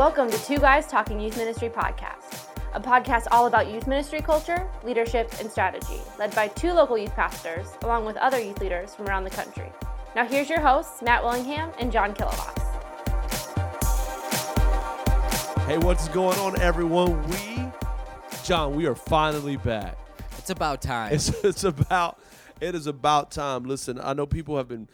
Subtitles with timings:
[0.00, 4.66] Welcome to Two Guys Talking Youth Ministry podcast, a podcast all about youth ministry culture,
[4.82, 9.08] leadership, and strategy, led by two local youth pastors, along with other youth leaders from
[9.08, 9.70] around the country.
[10.16, 12.62] Now, here's your hosts, Matt Willingham and John Killavas.
[15.66, 17.22] Hey, what's going on, everyone?
[17.28, 17.66] We,
[18.42, 19.98] John, we are finally back.
[20.38, 21.12] It's about time.
[21.12, 22.18] It's it's about
[22.58, 23.64] it is about time.
[23.64, 24.88] Listen, I know people have been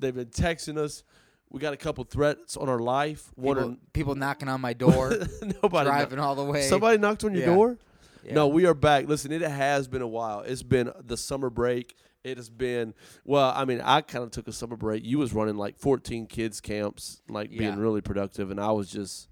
[0.00, 1.04] they've been texting us.
[1.50, 3.30] We got a couple threats on our life.
[3.30, 5.10] people, Wondering people knocking on my door,
[5.62, 6.62] nobody driving all the way.
[6.62, 7.54] Somebody knocked on your Yeah.
[7.54, 7.78] door?
[8.24, 8.34] Yeah.
[8.34, 9.06] No, we are back.
[9.08, 10.40] Listen, it has been a while.
[10.40, 11.96] It's been the summer break.
[12.24, 12.92] It has been
[13.24, 13.52] well.
[13.56, 15.04] I mean, I kind of took a summer break.
[15.04, 17.58] You was running like 14 kids camps, like Yeah.
[17.58, 19.28] being really productive, and I was just,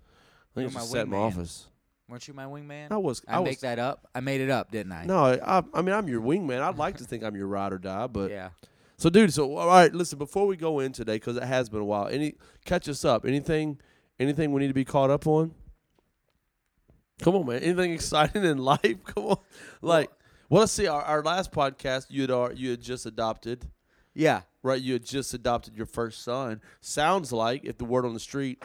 [0.57, 1.67] I You're think just sat in my office.
[2.09, 2.93] Weren't you my wingman?
[2.93, 3.21] I was.
[3.27, 4.09] I, I, make that up.
[4.15, 5.05] I made it up, didn't I?
[5.05, 6.63] No, I, I mean I'm your wingman.
[6.63, 8.51] I'd like to think I'm your ride or die, but Yeah.
[8.97, 9.33] So dude.
[9.33, 10.19] So all right, listen.
[10.19, 12.07] Before we go in today, because it has been a while.
[12.09, 13.25] Any catch us up?
[13.27, 13.79] Anything?
[14.19, 15.55] Anything we need to be caught up on?
[17.23, 17.63] Come on, man.
[17.63, 19.05] Anything exciting in life?
[19.05, 19.37] Come on.
[19.83, 20.11] Like,
[20.49, 20.87] well, let's see.
[20.87, 23.67] Our, our last podcast, you had you had just adopted,
[24.15, 24.43] Yeah.
[24.63, 24.81] right?
[24.81, 26.61] You had just adopted your first son.
[26.81, 28.63] Sounds like if the word on the street,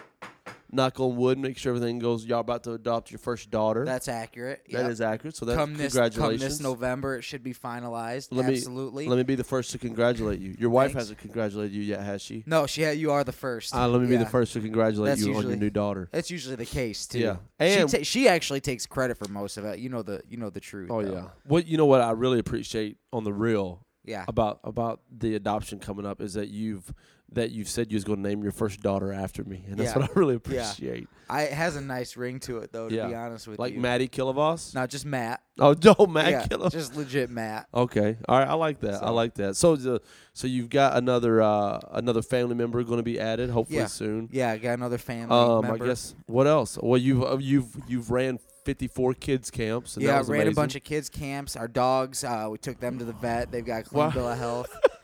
[0.72, 2.26] knock on wood, make sure everything goes.
[2.26, 3.84] Y'all about to adopt your first daughter.
[3.86, 4.62] That's accurate.
[4.72, 4.92] That Yep.
[4.92, 5.36] is accurate.
[5.36, 8.30] So that's come this come this November, it should be finalized.
[8.32, 9.08] Let me- Absolutely.
[9.08, 10.56] Let me be the first to congratulate you.
[10.58, 11.04] Your wife Thanks.
[11.04, 12.44] hasn't congratulated you yet, has she?
[12.46, 12.90] no, she.
[12.94, 13.76] You are the first.
[13.76, 16.10] Uh, let me be the first to congratulate That's you on your new daughter.
[16.12, 17.20] That's usually the case too.
[17.20, 17.36] Yeah.
[17.60, 19.80] she, And- ta- she actually takes credit for most of it.
[19.80, 20.90] You know the you know the truth.
[20.92, 21.14] Oh though.
[21.14, 21.28] yeah.
[21.46, 24.26] What you know what I really appreciate on the real Yeah.
[24.28, 26.94] about about the adoption coming up is that you've
[27.34, 29.92] that you've said you was going to name your first daughter after me, and that's
[29.96, 30.00] Yeah.
[30.02, 30.38] what I really Yeah.
[30.38, 31.08] appreciate.
[31.30, 32.90] I, it has a nice ring to it though.
[32.90, 33.08] To Yeah.
[33.08, 33.64] be honest with you.
[33.64, 33.80] Like you.
[33.80, 34.76] Maddie Killavas.
[34.76, 35.42] Not just Matt.
[35.60, 36.72] Oh no, Matt yeah, Killavas.
[36.74, 37.68] just legit Matt.
[37.74, 39.02] Okay, all right, I like that.
[39.02, 39.56] I like that.
[39.56, 40.02] So, the,
[40.34, 43.86] so you've got another uh, another family member going to be added, hopefully Yeah.
[43.86, 44.28] soon.
[44.32, 46.78] Yeah, I got another family Um, I guess what else?
[46.82, 49.96] Well, you've uh, you've you've ran fifty four kids camps.
[49.96, 51.56] And that yeah, was ran a bunch of kids camps.
[51.56, 53.52] Our dogs, uh, we took them to the vet.
[53.54, 54.10] They've got a clean Wow.
[54.12, 54.70] bill of health.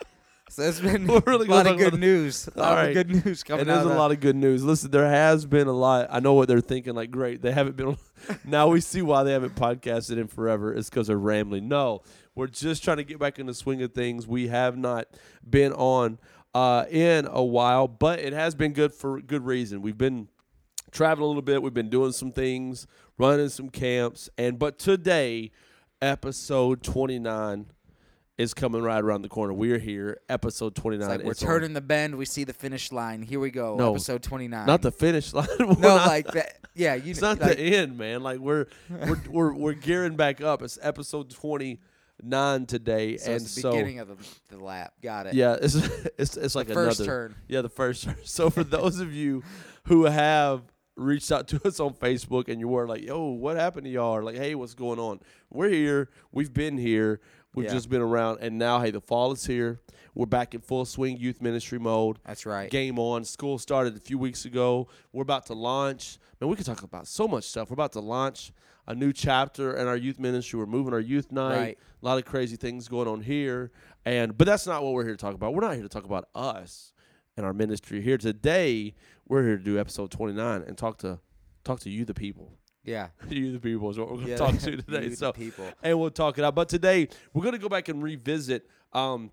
[0.49, 2.47] so it's been We're really a lot gonna of talk good about- news.
[2.47, 2.97] A All lot right.
[2.97, 3.79] of good news coming It out.
[3.79, 3.99] is of a that.
[3.99, 4.63] lot of good news.
[4.63, 6.07] Listen, there has been a lot.
[6.09, 6.95] I know what they're thinking.
[6.95, 7.97] Like, great, they haven't been.
[8.45, 10.73] now we see why they haven't podcasted in forever.
[10.73, 11.67] It's because they're rambling.
[11.67, 12.01] No,
[12.35, 14.25] we're just trying to get back in the swing of things.
[14.27, 15.07] We have not
[15.47, 16.19] been on
[16.55, 19.81] uh, in a while, but it has been good for good reason.
[19.81, 20.27] We've been
[20.91, 21.61] traveling a little bit.
[21.61, 22.87] We've been doing some things,
[23.17, 25.51] running some camps, and but today,
[26.01, 27.67] episode twenty nine.
[28.37, 29.51] Is coming right around the corner.
[29.51, 31.01] We're here, episode 29.
[31.01, 32.15] It's like we're turning the bend.
[32.15, 33.23] We see the finish line.
[33.23, 33.75] Here we go.
[33.75, 34.67] No, episode twenty nine.
[34.67, 35.47] not the finish line.
[35.59, 36.59] No, not- like that.
[36.75, 37.09] Yeah, you.
[37.11, 38.21] it's not like, the end, man.
[38.21, 40.61] Like we're we're we're we're gearing back up.
[40.61, 41.79] It's episode twenty
[42.21, 44.15] nine today, so and it's the so beginning of the,
[44.49, 44.93] the lap.
[45.01, 45.33] Got it.
[45.33, 45.73] yeah, it's
[46.19, 47.35] it's it's like the first another turn.
[47.47, 48.17] yeah the first turn.
[48.23, 49.41] So for those of you
[49.85, 50.61] who have
[50.95, 54.15] reached out to us on Facebook and you were like, "Yo, what happened to y'all?"
[54.15, 55.21] Or like, "Hey, what's going on?"
[55.51, 56.09] We're here.
[56.31, 57.19] We've been here.
[57.57, 57.73] We've Yeah.
[57.73, 59.81] just been around, and now hey, the fall is here.
[60.13, 62.19] We're back in full swing youth ministry mode.
[62.23, 62.69] That's right.
[62.69, 63.25] Game on.
[63.25, 64.87] School started a few weeks ago.
[65.11, 66.19] We're about to launch.
[66.39, 67.71] Man, we could talk about so much stuff.
[67.71, 68.51] We're about to launch
[68.85, 70.59] a new chapter in our youth ministry.
[70.59, 71.57] We're moving our youth night.
[71.57, 71.77] Right.
[71.99, 73.71] A lot of crazy things going on here.
[74.05, 75.55] And but that's not what we're here to talk about.
[75.55, 76.93] We're not here to talk about us
[77.35, 78.01] and our ministry.
[78.01, 78.93] Here today,
[79.27, 81.17] we're here to do episode 29 and talk to
[81.63, 82.53] talk to you the people.
[82.87, 83.09] Yeah.
[83.29, 84.37] you the people is what we're going to Yeah.
[84.37, 85.03] talk to today.
[85.03, 85.65] You, the so people.
[85.83, 86.55] and we'll talk it out.
[86.55, 88.67] But today we're gonna go back and revisit.
[88.93, 89.31] Um,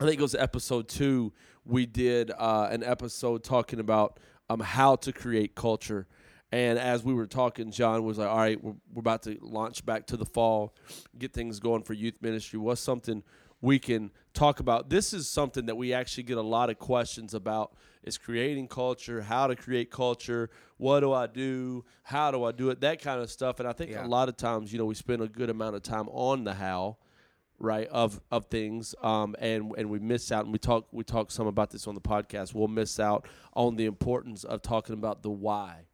[0.00, 1.32] I think it was episode two.
[1.64, 4.18] We did uh, an episode talking about
[4.50, 6.06] um, how to create culture.
[6.50, 9.84] And as we were talking, John was like, "All right, we're, we're about to launch
[9.84, 10.74] back to the fall,
[11.18, 12.58] get things going for youth ministry.
[12.58, 13.22] What's something
[13.60, 17.34] we can talk about?" This is something that we actually get a lot of questions
[17.34, 22.52] about: is creating culture, how to create culture, what do I do, how do I
[22.52, 23.58] do it, that kind of stuff.
[23.60, 24.06] And I think Yeah.
[24.06, 26.54] a lot of times, you know, we spend a good amount of time on the
[26.54, 26.96] how,
[27.60, 31.28] right of of things um and and we miss out and we talk we talk
[31.28, 35.24] some about this on the podcast we'll miss out on the importance of talking about
[35.24, 35.87] the why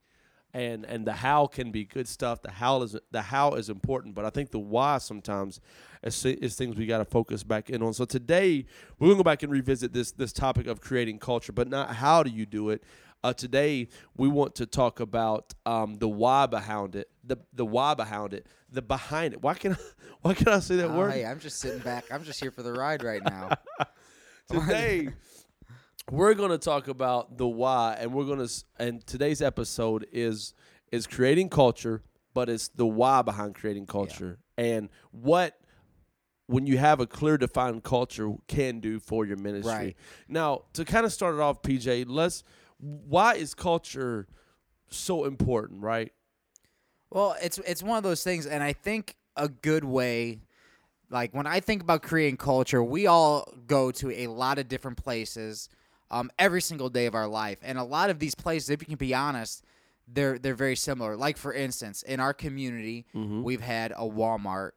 [0.55, 2.41] and and the how can be good stuff.
[2.41, 5.61] The how is the how is important but i think the why sometimes
[6.03, 7.93] is, is things we got to focus back in on.
[7.93, 8.65] So today
[8.99, 11.97] we're going to go back and revisit this this topic of creating culture but not
[11.97, 12.83] how do you do it.
[13.25, 17.95] Uh, today we want to talk about um, the why behind it the the why
[17.95, 19.43] behind it the behind it.
[19.43, 19.77] Why can I,
[20.23, 21.13] why can i say that Oh, word?
[21.13, 22.05] hey, I'm just sitting back.
[22.13, 23.51] I'm just here for the ride right now.
[24.51, 25.09] today
[26.11, 30.55] we're going to talk about the why and we're going to and today's episode is
[30.93, 32.03] is creating culture
[32.35, 35.59] but it's the why behind creating culture and what
[36.47, 39.97] when you have a clear defined culture can do for your ministry Right.
[40.29, 42.43] now to kind of start it off pj let's
[42.79, 44.27] why is culture
[44.91, 46.13] so important, right?
[47.11, 50.41] Well, it's it's one of those things, and I think a good way,
[51.09, 54.99] like when I think about Korean culture, we all go to a lot of different
[54.99, 55.69] places,
[56.11, 58.87] um, every single day of our life, and a lot of these places, if you
[58.87, 59.65] can be honest,
[60.07, 61.17] they're they're very similar.
[61.17, 63.43] Like for instance, in our community, Mm-hmm.
[63.43, 64.73] we've had a Walmart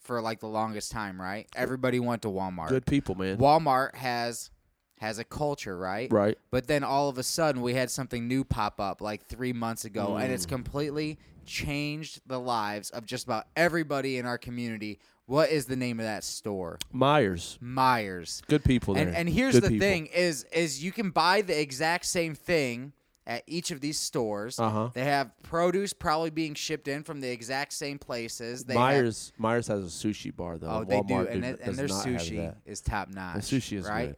[0.00, 1.46] for like the longest time, right?
[1.54, 2.68] Everybody went to Walmart.
[2.68, 3.36] Good people, man.
[3.38, 4.50] Walmart has
[4.98, 6.10] has a culture, right?
[6.12, 6.38] Right.
[6.50, 9.84] But then all of a sudden we had something new pop up like three months
[9.84, 10.34] ago, and Mm.
[10.34, 14.98] it's completely changed the lives of just about everybody in our community.
[15.32, 16.78] What is the name of that store?
[16.94, 17.58] Meijer's.
[17.64, 18.42] Meijer's.
[18.48, 19.08] Good people there.
[19.08, 19.86] And and here's Good the people.
[19.88, 22.92] thing is is you can buy the exact same thing
[23.26, 24.60] at each of these stores.
[24.60, 24.90] Uh-huh.
[24.92, 28.64] They have produce probably being shipped in from the exact same places.
[28.64, 30.68] They have- Meijer's Meijer's has a sushi bar though.
[30.68, 33.36] Oh, they do, and, it, and their sushi is top notch.
[33.36, 34.08] The sushi is right.
[34.08, 34.16] good.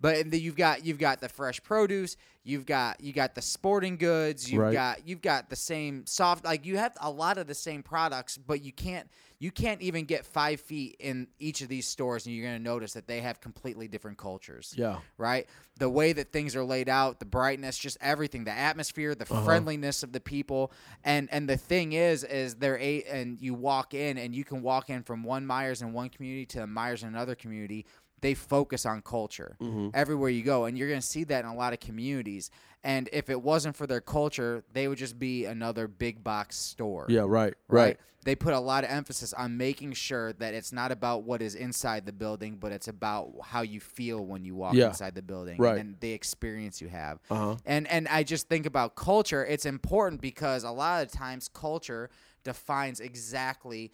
[0.00, 3.96] But then you've got you've got the fresh produce, you've got you got the sporting
[3.96, 4.72] goods, you've Right.
[4.72, 8.38] got you've got the same soft like you have a lot of the same products,
[8.38, 9.08] but you can't
[9.44, 12.94] you can't even get five feet in each of these stores, and you're gonna notice
[12.94, 15.00] that they have completely different cultures Yeah.
[15.18, 15.46] right?
[15.76, 19.44] The way that things are laid out, the brightness, just everything, the atmosphere, the uh-huh.
[19.44, 20.72] friendliness of the people,
[21.04, 24.62] and and the thing is, is they're eight and you walk in and you can
[24.62, 27.84] walk in from one Meijer's in one community to a Meijer's in another community.
[28.24, 29.58] They focus on culture
[29.92, 32.50] everywhere you go, and you're going to see that in a lot of communities.
[32.82, 37.04] And if it wasn't for their culture, they would just be another big box store
[37.10, 37.28] Yeah, right.
[37.28, 37.54] right?
[37.68, 38.00] Right.
[38.24, 41.54] They put a lot of emphasis on making sure that it's not about what is
[41.54, 44.86] inside the building, but it's about how you feel when you walk Yeah.
[44.88, 45.78] inside the building Right.
[45.78, 47.20] and the experience you have.
[47.28, 47.56] Uh-huh.
[47.66, 49.44] And and I just think about culture.
[49.44, 52.08] It's important because a lot of times culture
[52.42, 53.92] defines exactly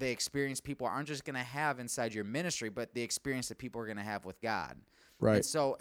[0.00, 3.58] the experience people aren't just going to have inside your ministry, but the experience that
[3.58, 4.76] people are going to have with God.
[5.20, 5.36] Right.
[5.36, 5.78] And so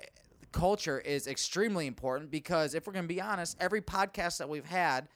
[0.52, 4.66] culture is extremely important because if we're going to be honest, every podcast that we've
[4.66, 5.08] had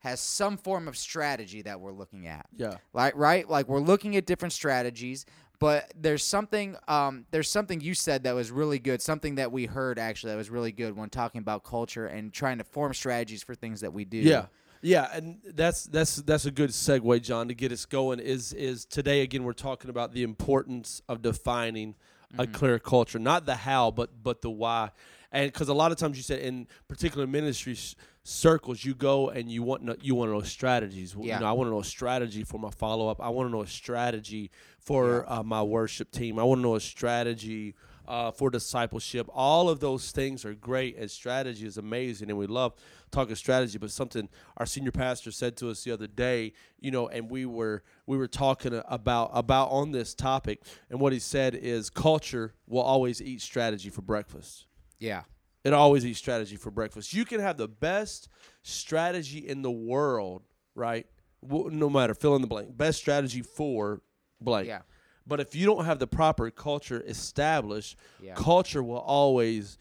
[0.00, 2.46] has some form of strategy that we're looking at.
[2.56, 2.76] Yeah.
[2.92, 3.48] Like right?
[3.48, 5.26] Like we're looking at different strategies,
[5.58, 9.66] but there's something um, there's something you said that was really good, something that we
[9.66, 13.42] heard actually that was really good when talking about culture and trying to form strategies
[13.42, 14.18] for things that we do.
[14.18, 14.46] Yeah.
[14.86, 18.20] Yeah, and that's that's that's a good segue, John, to get us going.
[18.20, 21.96] Is is today again we're talking about the importance of defining
[22.38, 24.90] a clear culture, not the how, but but the why.
[25.32, 29.28] And because a lot of times you said in particular ministry s- circles, you go
[29.30, 31.16] and you want no, you want to know strategies.
[31.18, 31.34] Yeah.
[31.34, 33.20] You know, I want to know a strategy for my follow up.
[33.20, 36.38] I want to know a strategy for uh, my worship team.
[36.38, 37.74] I want to know a strategy
[38.06, 39.28] uh, for discipleship.
[39.32, 42.74] All of those things are great, and strategy is amazing, and we love
[43.10, 43.78] talking strategy.
[43.78, 47.46] But something our senior pastor said to us the other day, you know, and we
[47.46, 52.54] were we were talking about about on this topic, and what he said is culture
[52.66, 54.66] will always eat strategy for breakfast.
[54.98, 55.22] Yeah.
[55.64, 57.12] It always eats strategy for breakfast.
[57.12, 58.28] You can have the best
[58.62, 60.42] strategy in the world,
[60.76, 61.06] right?
[61.42, 62.76] No matter fill in the blank.
[62.76, 64.00] Best strategy for
[64.40, 64.68] blank.
[64.68, 64.82] Yeah.
[65.26, 68.34] But if you don't have the proper culture established, Yeah.
[68.34, 69.76] culture will always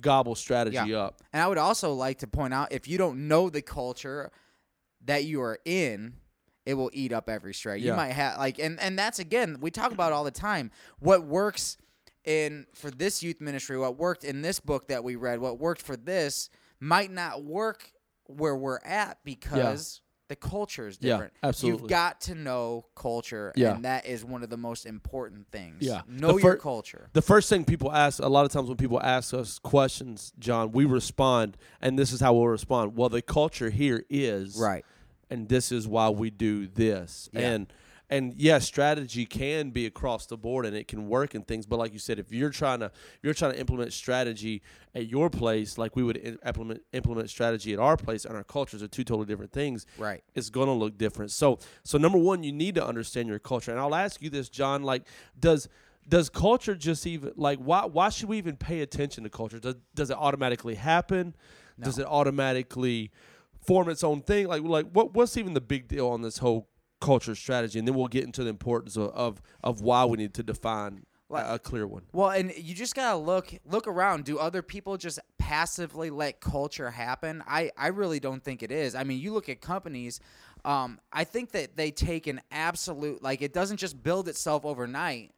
[0.00, 0.98] gobble strategy Yeah.
[0.98, 1.22] up.
[1.32, 4.30] And I would also like to point out if you don't know the culture
[5.04, 6.14] that you are in,
[6.66, 7.86] it will eat up every strategy.
[7.86, 7.96] You Yeah.
[7.96, 10.70] might have like and and that's again, we talk about all the time.
[10.98, 11.76] What works
[12.24, 15.80] in for this youth ministry, what worked in this book that we read, what worked
[15.82, 17.90] for this might not work
[18.26, 21.32] where we're at because the culture is Yeah, different.
[21.42, 21.80] absolutely.
[21.82, 23.74] You've got to know culture, Yeah.
[23.74, 25.76] and that is one of the most important things.
[25.80, 26.02] Yeah.
[26.06, 27.08] Know The your fir- culture.
[27.14, 30.72] The first thing people ask, a lot of times when people ask us questions, John,
[30.72, 32.96] we respond, and this is how we'll respond.
[32.96, 34.84] Well, the culture here is Right.
[35.30, 37.28] and this is why we do this.
[37.32, 37.40] Yeah.
[37.50, 37.72] And
[38.10, 41.66] and yes, strategy can be across the board and it can work in things.
[41.66, 44.62] But like you said, if you're trying to if you're trying to implement strategy
[44.94, 48.82] at your place, like we would implement implement strategy at our place, and our cultures
[48.82, 49.84] are two totally different things.
[49.98, 50.22] Right.
[50.34, 51.32] It's gonna look different.
[51.32, 53.70] So so number one, you need to understand your culture.
[53.70, 54.82] And I'll ask you this, John.
[54.82, 55.06] Like,
[55.38, 55.68] does
[56.08, 59.58] does culture just even like why why should we even pay attention to culture?
[59.58, 61.34] Does does it automatically happen?
[61.80, 63.12] Does it automatically
[63.60, 64.48] form its own thing?
[64.48, 66.68] Like like what what's even the big deal on this whole
[67.00, 67.78] culture strategy?
[67.78, 71.04] And then we'll get into the importance of of, of why we need to define
[71.28, 72.02] Like- a, clear one.
[72.12, 74.24] Well, and you just gotta look look around.
[74.24, 77.42] Do other people just passively let culture happen?
[77.46, 78.94] I I really don't think it is.
[78.94, 80.20] I mean, you look at companies.
[80.64, 85.30] Um, I think that they take an absolute like it doesn't just build itself overnight,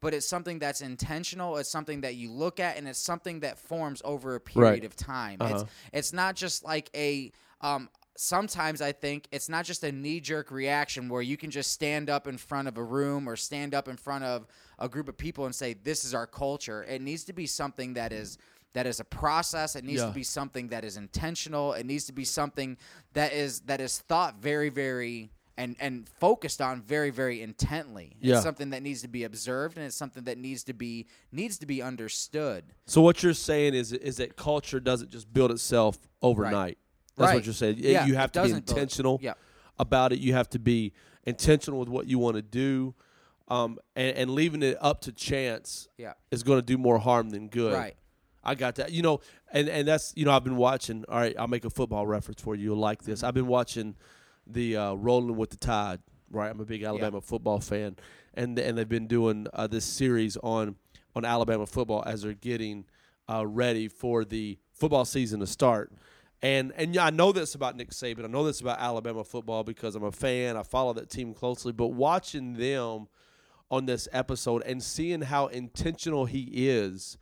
[0.00, 1.58] but it's something that's intentional.
[1.58, 4.84] It's something that you look at, and it's something that forms over a period Right.
[4.84, 5.36] of time.
[5.40, 5.54] Uh-huh.
[5.54, 7.88] It's it's not just like a um.
[8.16, 12.10] Sometimes I think it's not just a knee jerk reaction where you can just stand
[12.10, 14.46] up in front of a room or stand up in front of
[14.78, 16.84] a group of people and say this is our culture.
[16.84, 18.38] It needs to be something that is
[18.74, 19.76] that is a process.
[19.76, 20.08] It needs Yeah.
[20.08, 21.74] to be something that is intentional.
[21.74, 22.78] It needs to be something
[23.12, 28.16] that is that is thought very, very and and focused on very, very intently.
[28.20, 28.36] Yeah.
[28.36, 31.58] It's something that needs to be observed and it's something that needs to be needs
[31.58, 32.64] to be understood.
[32.86, 36.78] So what you're saying is is that culture doesn't just build itself overnight.
[37.16, 37.76] That's what you're saying.
[37.78, 39.34] Yeah, you have to be intentional yeah.
[39.78, 40.18] about it.
[40.18, 40.92] You have to be
[41.24, 42.94] intentional with what you want to do,
[43.48, 46.14] um, and, and leaving it up to chance Yeah.
[46.30, 47.74] is going to do more harm than good.
[47.74, 47.96] Right.
[48.44, 48.90] I got that.
[48.92, 49.20] You know,
[49.52, 51.04] and and that's you know I've been watching.
[51.08, 52.64] All right, I'll make a football reference for you.
[52.64, 53.10] You'll like Mm-hmm.
[53.12, 53.22] this.
[53.22, 53.94] I've been watching
[54.46, 56.00] the uh, Rolling with the Tide.
[56.30, 57.96] Right, I'm a big Alabama football fan,
[58.34, 60.74] and and they've been doing uh, this series on
[61.14, 62.86] on Alabama football as they're getting
[63.30, 65.92] uh, ready for the football season to start.
[66.42, 68.24] And and I know this about Nick Saban.
[68.24, 70.56] I know this about Alabama football because I'm a fan.
[70.56, 71.72] I follow that team closely.
[71.72, 73.06] But watching them
[73.70, 77.16] on this episode and seeing how intentional he is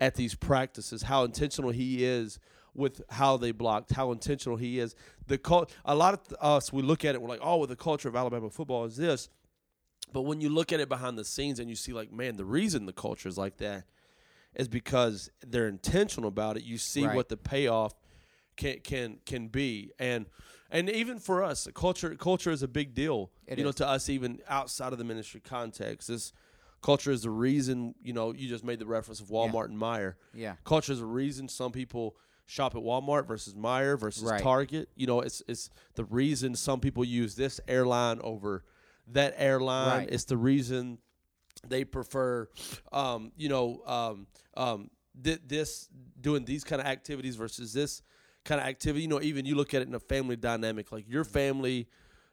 [0.00, 2.38] at these practices, how intentional he is
[2.74, 4.94] with how they blocked, how intentional he is.
[5.26, 7.76] The cult, a lot of us we look at it, we're like, oh, well, the
[7.76, 9.28] culture of Alabama football is this.
[10.12, 12.44] But when you look at it behind the scenes and you see, like, man, the
[12.44, 13.84] reason the culture is like that
[14.54, 16.62] is because they're intentional about it.
[16.62, 17.16] You see Right.
[17.16, 17.92] what the payoff
[18.56, 20.26] can can can be, and
[20.70, 23.30] and even for us, culture culture is a big deal.
[23.46, 23.76] It you know, is.
[23.76, 26.32] to us, even outside of the ministry context, this
[26.82, 27.94] culture is the reason.
[28.02, 30.14] You know, you just made the reference of Walmart and Meijer.
[30.34, 30.54] Yeah.
[30.64, 34.42] Culture is a reason some people shop at Walmart versus Meijer versus Right.
[34.42, 34.88] Target.
[34.96, 38.64] You know, it's it's the reason some people use this airline over
[39.08, 39.98] that airline.
[40.00, 40.08] Right.
[40.10, 40.98] It's the reason
[41.66, 42.48] they prefer,
[42.92, 44.90] um, you know, um, um,
[45.22, 45.88] th- this
[46.20, 48.02] doing these kind of activities versus this
[48.46, 49.02] kind of activity.
[49.02, 51.88] You know, even you look at it in a family dynamic, like your family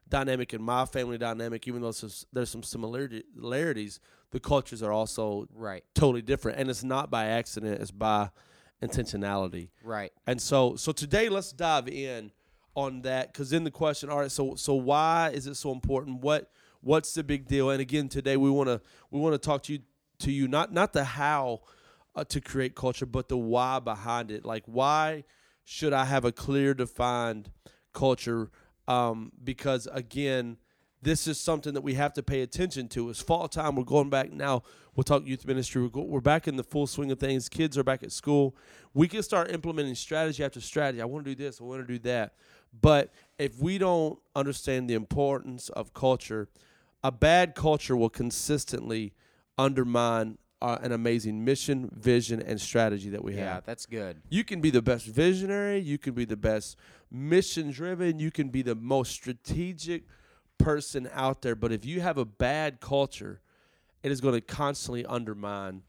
[0.08, 1.68] dynamic and my family dynamic.
[1.68, 4.00] Even though there's, there's some similarities,
[4.32, 5.84] the cultures are also Right.
[5.94, 8.30] totally different, and it's not by accident; it's by
[8.82, 9.70] intentionality.
[9.84, 10.12] Right.
[10.28, 12.32] And so, so today, let's dive in
[12.76, 16.22] on that because then the question, all right, so so why is it so important?
[16.22, 16.50] What
[16.82, 17.70] what's the big deal?
[17.70, 19.80] And again, today we want to we want to talk to you
[20.20, 21.62] to you not not the how
[22.16, 24.46] uh, to create culture, but the why behind it.
[24.46, 25.24] Like why
[25.64, 27.52] should I have a clear defined
[27.94, 28.50] culture?
[28.88, 30.58] Um, because again,
[31.02, 33.10] this is something that we have to pay attention to.
[33.10, 33.76] It's fall time.
[33.76, 34.64] We're going back now.
[34.96, 35.82] We'll talk youth ministry.
[35.82, 37.50] We're, go, we're back in the full swing of things.
[37.50, 38.56] Kids are back at school.
[38.94, 41.02] We can start implementing strategy after strategy.
[41.02, 41.60] I want to do this.
[41.60, 42.36] I want to do that.
[42.82, 46.48] But if we don't understand the importance of culture,
[47.04, 49.14] a bad culture will consistently
[49.58, 53.56] undermine uh, an amazing mission, vision, and strategy that we Yeah, have.
[53.56, 54.22] Yeah, that's good.
[54.30, 56.78] You can be the best visionary, you can be the best
[57.12, 60.04] mission driven, you can be the most strategic
[60.58, 63.42] person out there, but if you have a bad culture,
[64.04, 65.84] it is going to constantly undermine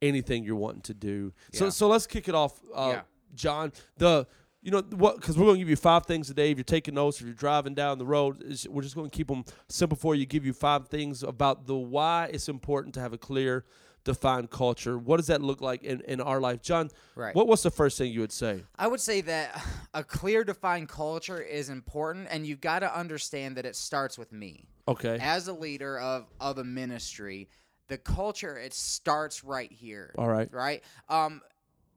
[0.00, 1.32] anything you're wanting to do.
[1.52, 1.70] So Yeah.
[1.70, 3.02] so let's kick it off uh, Yeah.
[3.34, 3.72] John.
[3.98, 4.26] The
[4.62, 6.94] you know what cuz we're going to give you five things today if you're taking
[6.94, 10.14] notes if you're driving down the road we're just going to keep them simple for
[10.14, 13.66] you give you five things about the why it's important to have a clear
[14.04, 14.98] defined culture.
[14.98, 16.62] What does that look like in, in our life?
[16.62, 17.34] John, Right.
[17.34, 18.62] what was the first thing you would say?
[18.78, 23.56] I would say that a clear, defined culture is important, and you've got to understand
[23.56, 24.66] that it starts with me.
[24.86, 25.18] Okay.
[25.20, 27.48] As a leader of, of a ministry,
[27.88, 30.14] the culture, it starts right here.
[30.18, 30.52] All right.
[30.52, 30.84] Right?
[31.08, 31.40] Um,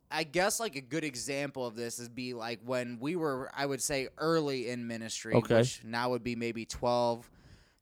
[0.10, 3.66] I guess like a good example of this is be like when we were, I
[3.66, 5.58] would say, early in ministry, Okay.
[5.58, 7.30] which now would be maybe 12,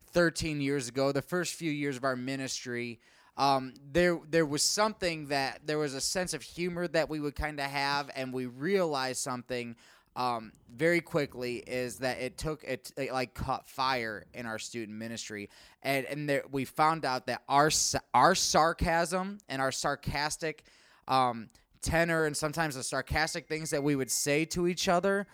[0.08, 3.00] 13 years ago, the first few years of our ministry.
[3.38, 7.36] Um, there, there was something that there was a sense of humor that we would
[7.36, 9.76] kind of have, and we realized something
[10.16, 14.98] um, very quickly is that it took it, it like caught fire in our student
[14.98, 15.50] ministry,
[15.84, 17.70] and and there, we found out that our
[18.14, 20.64] our sarcasm and our sarcastic
[21.10, 21.50] um,
[21.82, 25.28] tenor and sometimes the sarcastic things that we would say to each other,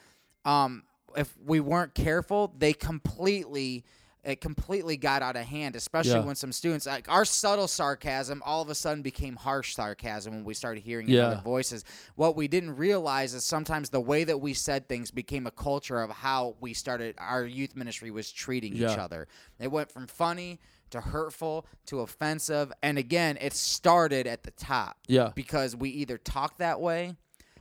[0.46, 0.84] um,
[1.15, 3.86] if we weren't careful, they completely
[4.23, 6.25] it completely got out of hand, especially Yeah.
[6.25, 10.43] when some students like our subtle sarcasm all of a sudden became harsh sarcasm when
[10.43, 11.27] we started hearing Yeah.
[11.27, 11.83] other voices.
[12.15, 15.99] What we didn't realize is sometimes the way that we said things became a culture
[16.01, 19.27] of how we started our youth ministry was treating each other.
[19.59, 20.59] It went from funny
[20.91, 25.31] to hurtful to offensive, and again, it started at the top Yeah.
[25.33, 27.15] because we either talked that way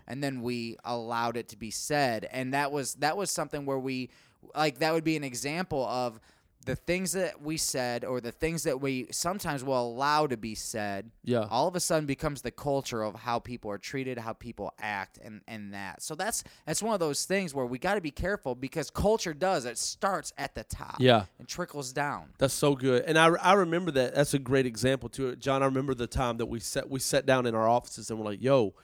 [0.07, 3.79] and then we allowed it to be said and that was that was something where
[3.79, 4.11] we
[4.57, 6.19] like that would be an example of
[6.67, 10.55] the things that we said or the things that we sometimes will allow to be
[10.55, 11.47] said Yeah.
[11.51, 15.19] all of a sudden becomes the culture of how people are treated how people act
[15.25, 18.11] and and that so that's that's one of those things where we got to be
[18.11, 21.25] careful because culture does it starts at the top Yeah.
[21.39, 24.15] and trickles down That's so good, and I, I remember that.
[24.15, 25.63] That's a great example to it, John.
[25.63, 28.27] I remember the time that we sat we sat down in our offices and we're
[28.27, 28.75] like, "Yo,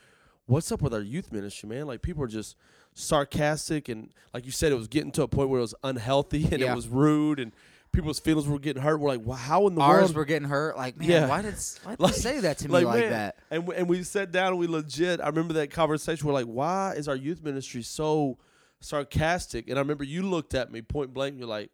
[0.47, 1.87] what's up with our youth ministry, man?
[1.87, 2.57] Like people are just
[2.99, 6.45] sarcastic and like you said, it was getting to a point where it was unhealthy
[6.51, 6.73] and Yeah.
[6.73, 7.53] it was rude and
[7.93, 8.99] people's feelings were getting hurt.
[8.99, 10.17] We're like, well, how in the Ours world?
[10.17, 10.77] were getting hurt.
[10.77, 11.29] Like, man, Yeah.
[11.29, 13.37] why did why did Like- they say that to me like, man, that?
[13.51, 15.21] And we, and we sat down and we legit.
[15.21, 16.27] I remember that conversation.
[16.27, 18.39] We're like, why is our youth ministry so
[18.81, 19.69] sarcastic?
[19.69, 21.37] And I remember you looked at me point blank.
[21.39, 21.71] You're like,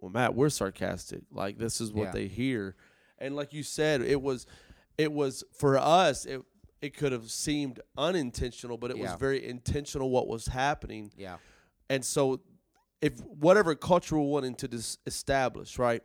[0.00, 1.22] well, Matt, we're sarcastic.
[1.30, 2.12] Like this is what Yeah.
[2.12, 2.76] they hear.
[3.18, 4.46] And like you said, it was,
[4.98, 6.24] it was for us.
[6.26, 6.42] It
[6.86, 11.10] it could have seemed unintentional, but it was very intentional what was happening.
[11.16, 11.36] Yeah.
[11.90, 12.40] And so,
[13.02, 16.02] if whatever culture we're wanting to dis- establish, right?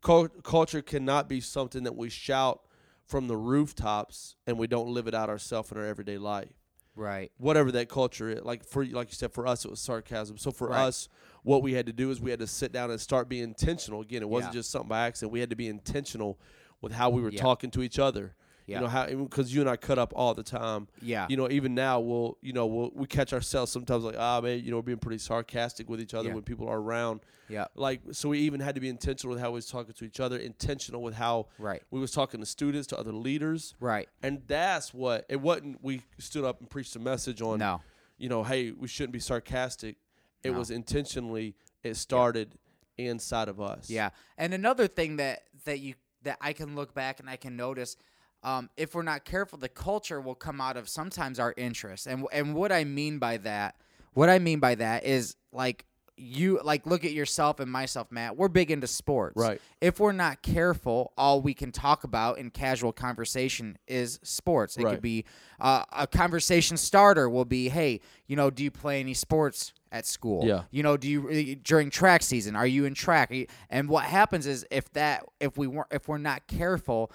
[0.00, 2.60] Cul- culture cannot be something that we shout
[3.06, 6.48] from the rooftops and we don't live it out ourselves in our everyday life.
[6.94, 7.30] Right.
[7.38, 10.38] Whatever that culture is, like for like you said, for us it was sarcasm.
[10.38, 10.80] So for Right.
[10.86, 11.08] us,
[11.42, 14.00] what we had to do is we had to sit down and start being intentional.
[14.02, 14.60] Again, it wasn't Yeah.
[14.60, 15.32] just something by accident.
[15.32, 16.38] We had to be intentional
[16.80, 17.40] with how we were Yeah.
[17.40, 18.34] talking to each other.
[18.66, 18.76] Yeah.
[18.76, 21.26] You know how because you and I cut up all the time Yeah.
[21.28, 24.60] you know, even now we'll, you know, we'll, we catch ourselves sometimes like, ah, man,
[24.64, 26.34] you know, we're being pretty sarcastic with each other Yeah.
[26.34, 27.20] when people are around.
[27.48, 27.66] Yeah.
[27.74, 30.20] Like, so we even had to be intentional with how we was talking to each
[30.20, 31.82] other, intentional with how Right.
[31.90, 33.74] we was talking to students, to other leaders.
[33.80, 34.08] Right.
[34.22, 37.80] And that's what, it wasn't, we stood up and preached a message on, No.
[38.16, 39.96] you know, hey, we shouldn't be sarcastic.
[40.44, 40.58] It No.
[40.58, 42.56] was intentionally, it started
[42.96, 43.90] inside of us.
[43.90, 44.10] Yeah.
[44.38, 47.96] And another thing that that you that I can look back and I can notice
[48.42, 52.06] um, if we're not careful, the culture will come out of sometimes our interests.
[52.06, 53.76] And and what I mean by that,
[54.14, 55.86] what I mean by that is like
[56.18, 58.36] you like look at yourself and myself, Matt.
[58.36, 59.34] We're big into sports.
[59.36, 59.60] Right.
[59.80, 64.76] If we're not careful, all we can talk about in casual conversation is sports.
[64.76, 64.92] It Right.
[64.94, 65.24] could be
[65.58, 70.06] uh, a conversation starter will be, hey, you know, do you play any sports at
[70.06, 70.46] school?
[70.46, 70.64] Yeah.
[70.70, 72.56] You know, do you during track season?
[72.56, 73.30] Are you in track?
[73.30, 77.10] You- And what happens is if that if we weren't if we're not careful,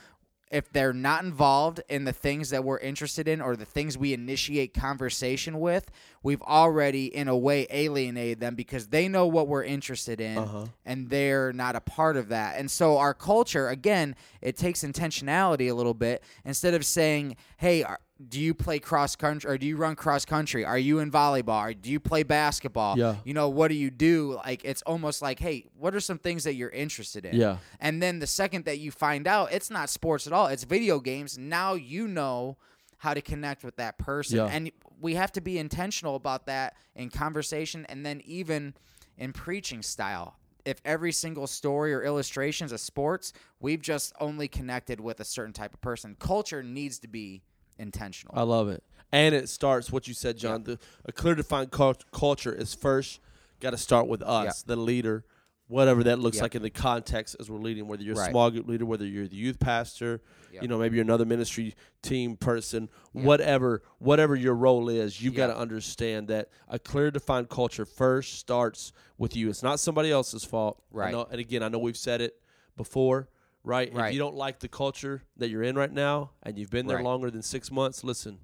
[0.50, 4.14] if they're not involved in the things that we're interested in or the things we
[4.14, 5.92] initiate conversation with,
[6.24, 10.66] we've already in a way alienated them because they know what we're interested in Uh-huh.
[10.86, 12.58] and they're not a part of that.
[12.58, 17.84] And so our culture again, it takes intentionality a little bit instead of saying, "Hey,
[18.26, 20.66] do you play cross country or do you run cross country?
[20.66, 21.70] Are you in volleyball?
[21.70, 22.98] Or do you play basketball?
[22.98, 23.16] Yeah.
[23.24, 24.40] You know, what do you do?
[24.46, 27.58] Like it's almost like, "Hey, what are some things that you're interested in?" Yeah.
[27.80, 31.00] And then the second that you find out it's not sports at all, it's video
[31.00, 32.58] games, now you know
[32.98, 34.38] how to connect with that person.
[34.38, 34.46] Yeah.
[34.46, 38.74] And we have to be intentional about that in conversation and then even
[39.18, 40.38] in preaching style.
[40.66, 45.24] If every single story or illustration is a sports, we've just only connected with a
[45.24, 46.16] certain type of person.
[46.20, 47.42] Culture needs to be
[47.80, 48.34] intentional.
[48.38, 48.84] I love it.
[49.12, 50.64] And it starts what you said, John.
[50.64, 53.20] The, a clear defined cult- culture is first
[53.60, 55.24] got to start with us, the leader,
[55.68, 57.88] whatever that looks like in the context as we're leading.
[57.88, 58.30] Whether you're a Right.
[58.32, 60.22] small group leader, whether you're the youth pastor,
[60.62, 65.48] you know, maybe you're another ministry team person, whatever, whatever your role is, you've got
[65.48, 69.50] to understand that a clear defined culture first starts with you.
[69.50, 70.82] It's not somebody else's fault.
[70.94, 71.12] I Right.
[71.12, 72.40] know- and again, I know we've said it
[72.76, 73.30] before.
[73.68, 73.92] Right?
[73.94, 76.98] If you don't like the culture that you're in right now and you've been there
[76.98, 77.06] Right.
[77.06, 78.40] longer than six months, listen,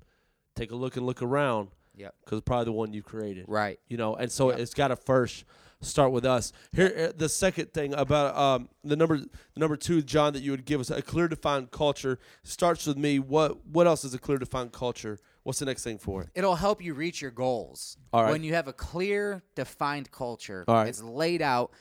[0.55, 2.15] take a look and look around Yep.
[2.23, 3.45] because probably the one you've created.
[3.47, 3.79] Right.
[3.87, 4.59] You know, and so Yep.
[4.59, 5.45] it's got to first
[5.81, 6.53] start with us.
[6.71, 10.51] Here, uh, the second thing about um, the number the number two, John, that you
[10.51, 13.19] would give us a clear defined culture starts with me.
[13.19, 15.19] What what else is a clear defined culture?
[15.43, 16.29] What's the next thing for it?
[16.35, 17.97] It'll help you reach your goals.
[18.13, 18.31] All right.
[18.31, 20.87] When you have a clear, defined culture, All right.
[20.87, 21.71] it's laid out.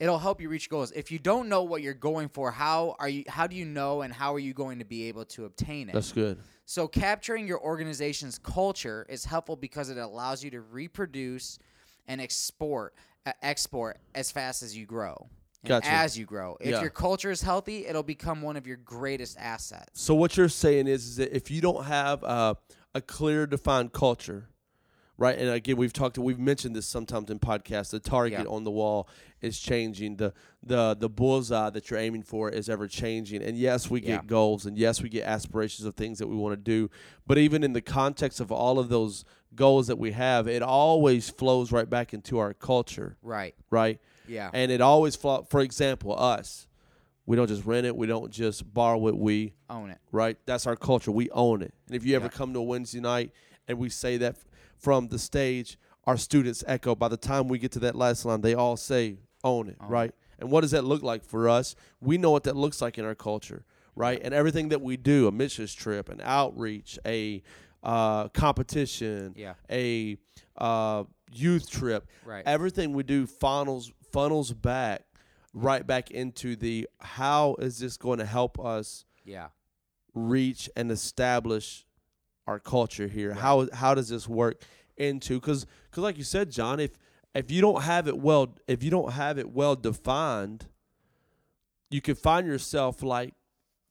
[0.00, 0.90] It'll help you reach goals.
[0.92, 3.24] If you don't know what you're going for, how are you?
[3.28, 5.92] How do you know, and how are you going to be able to obtain it?
[5.92, 6.38] That's good.
[6.66, 11.58] So capturing your organization's culture is helpful because it allows you to reproduce
[12.06, 12.94] and export
[13.26, 15.28] uh, export as fast as you grow.
[15.64, 15.88] Gotcha.
[15.88, 16.82] As you grow, if Yeah.
[16.82, 20.02] your culture is healthy, it'll become one of your greatest assets.
[20.02, 22.54] So what you're saying is, is that if you don't have uh,
[22.94, 24.48] a clear defined culture,
[25.16, 25.38] right?
[25.38, 27.90] And again, we've talked, we've mentioned this sometimes in podcasts.
[27.90, 28.46] The target Yeah.
[28.54, 29.08] on the wall
[29.40, 30.16] is changing.
[30.16, 33.42] The the the bullseye that you're aiming for is ever changing.
[33.42, 34.16] And yes, we Yeah.
[34.16, 36.90] get goals, and yes, we get aspirations of things that we want to do.
[37.26, 39.24] But even in the context of all of those
[39.54, 43.54] goals that we have, it always flows right back into our culture, Right.
[43.70, 44.00] right?
[44.26, 44.50] Yeah.
[44.52, 45.46] And it always flow.
[45.48, 46.66] For example, us.
[47.26, 47.96] We don't just rent it.
[47.96, 49.16] We don't just borrow it.
[49.16, 49.98] We Own it.
[50.12, 50.36] right?
[50.44, 51.10] That's our culture.
[51.10, 51.72] We own it.
[51.86, 53.30] And if you ever come to a Wednesday night
[53.66, 54.36] and we say that
[54.84, 56.94] from the stage, our students echo.
[56.94, 59.88] By the time we get to that last line, they all say, own it, Own
[59.88, 60.12] right?
[60.38, 61.74] And what does that look like for us?
[62.02, 63.64] We know what that looks like in our culture,
[63.96, 64.20] right?
[64.22, 67.42] And everything that we do, a missions trip, an outreach, a
[67.82, 69.54] uh, competition, Yeah.
[69.70, 70.18] a
[70.58, 72.42] uh, youth trip, Right.
[72.46, 75.02] everything we do funnels funnels back
[75.52, 79.48] right back into the how is this going to help us Yeah.
[80.14, 81.84] reach and establish
[82.46, 83.34] our culture here?
[83.34, 84.62] How how does this work
[84.96, 86.92] into because because like you said, John, if
[87.34, 90.66] if you don't have it well if you don't have it well defined,
[91.90, 93.34] you can find yourself like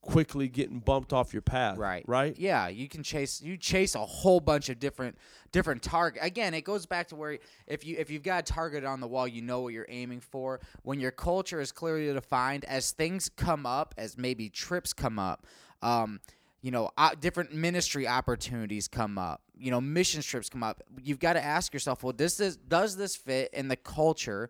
[0.03, 1.77] quickly getting bumped off your path.
[1.77, 2.03] Right.
[2.07, 2.37] Right.
[2.37, 5.17] Yeah, you can chase you chase a whole bunch of different
[5.51, 6.21] different target.
[6.23, 9.07] Again, it goes back to where if you if you've got a target on the
[9.07, 10.59] wall, you know what you're aiming for.
[10.83, 15.47] When your culture is clearly defined, as things come up, as maybe trips come up,
[15.81, 16.19] um,
[16.63, 19.41] you know, different ministry opportunities come up.
[19.55, 20.81] You know, mission trips come up.
[21.03, 24.49] You've got to ask yourself, well, does this does this fit in the culture?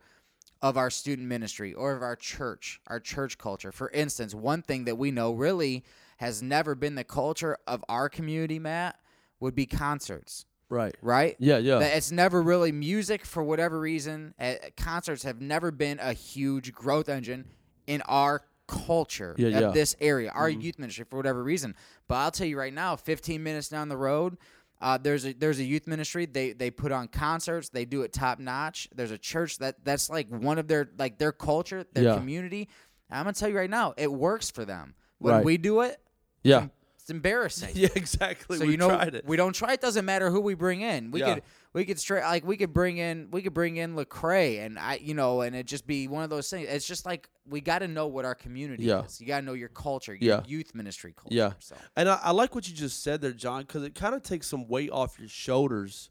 [0.61, 3.69] of our student ministry or of our church, our church culture.
[3.69, 5.83] For instance, one thing that we know really
[6.19, 8.97] has never been the culture of our community, Matt,
[9.41, 10.45] would be concerts.
[10.69, 10.95] Right.
[11.01, 11.35] Right?
[11.37, 11.57] Yeah.
[11.57, 11.79] Yeah.
[11.79, 14.33] That it's never really music for whatever reason.
[14.39, 17.43] Uh, concerts have never been a huge growth engine
[17.85, 18.43] in our
[18.85, 19.61] culture Yeah, of yeah.
[19.61, 19.73] Mm-hmm.
[19.73, 21.75] this area, our youth ministry for whatever reason.
[22.07, 24.37] But I'll tell you right now, 15 minutes down the road,
[24.81, 26.25] uh, there's a there's a youth ministry.
[26.25, 27.69] They they put on concerts.
[27.69, 28.89] They do it top notch.
[28.93, 32.15] There's a church that that's like one of their like their culture, their Yeah.
[32.17, 32.67] community.
[33.09, 34.95] I'm gonna tell you right now, it works for them.
[35.19, 35.45] When Right.
[35.45, 36.01] we do it,
[36.43, 36.67] yeah.
[36.95, 37.69] it's embarrassing.
[37.75, 37.89] Yeah.
[37.95, 38.57] Exactly.
[38.57, 39.73] So we you know we don't try.
[39.73, 41.11] It doesn't matter who we bring in.
[41.11, 41.35] We Yeah.
[41.35, 44.77] could we could straight like we could bring in we could bring in Lecrae and
[44.79, 46.67] I you know and it just be one of those things.
[46.69, 49.03] It's just like we got to know what our community Yeah.
[49.03, 49.19] is.
[49.19, 50.43] You got to know your culture, your Yeah.
[50.45, 51.35] youth ministry culture.
[51.35, 51.53] Yeah.
[51.59, 54.21] So And I, I like what you just said there, John, because it kind of
[54.23, 56.09] takes some weight off your shoulders.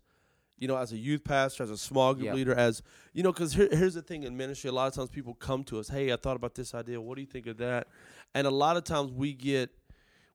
[0.59, 2.35] You know, as a youth pastor, as a small group Yeah.
[2.35, 4.68] leader, as you know, because here, here's the thing in ministry.
[4.70, 7.01] A lot of times people come to us, "Hey, I thought about this idea.
[7.01, 7.88] What do you think of that?"
[8.33, 9.70] And a lot of times we get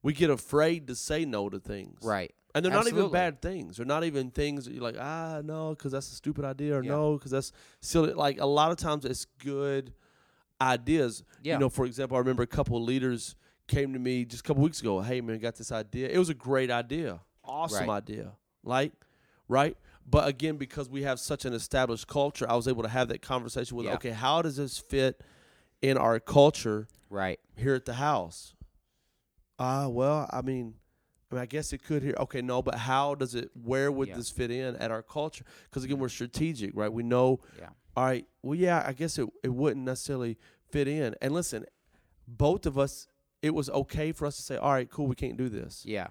[0.03, 2.33] we get afraid to say no to things, right.
[2.57, 3.77] And they're not even bad things.
[3.77, 6.83] They're not even things that you're like, ah, no, because that's a stupid idea, or
[6.83, 6.91] Yeah.
[6.91, 8.13] no, because that's silly.
[8.13, 9.93] Like a lot of times, it's good
[10.61, 11.23] ideas.
[11.43, 11.53] Yeah.
[11.53, 13.35] You know, for example, I remember a couple of leaders
[13.67, 15.01] came to me just a couple weeks ago.
[15.01, 16.07] Hey, man, got this idea.
[16.09, 17.97] It was a great idea, awesome Right.
[17.97, 18.93] idea, like,
[19.47, 19.77] right?
[20.09, 23.21] But again, because we have such an established culture, I was able to have that
[23.21, 23.95] conversation with, Yeah.
[23.95, 25.21] okay, how does this fit
[25.81, 26.87] in our culture?
[27.09, 27.39] Right.
[27.55, 28.53] here at the house.
[29.59, 30.75] Ah, well, I mean,
[31.31, 32.15] I mean, I guess it could here.
[32.19, 33.49] Okay, no, but how does it?
[33.53, 34.15] Where would Yeah.
[34.17, 35.43] this fit in at our culture?
[35.65, 36.91] Because again, we're strategic, right?
[36.91, 37.41] We know.
[37.59, 37.69] Yeah.
[37.95, 38.25] All right.
[38.43, 40.37] Well, yeah, I guess it it wouldn't necessarily
[40.71, 41.15] fit in.
[41.21, 41.65] And listen,
[42.27, 43.07] both of us,
[43.41, 45.83] it was okay for us to say, all right, cool, we can't do this.
[45.85, 46.07] Yeah.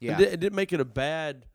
[0.00, 0.18] It, Yeah.
[0.18, 1.46] di- it didn't make it a bad.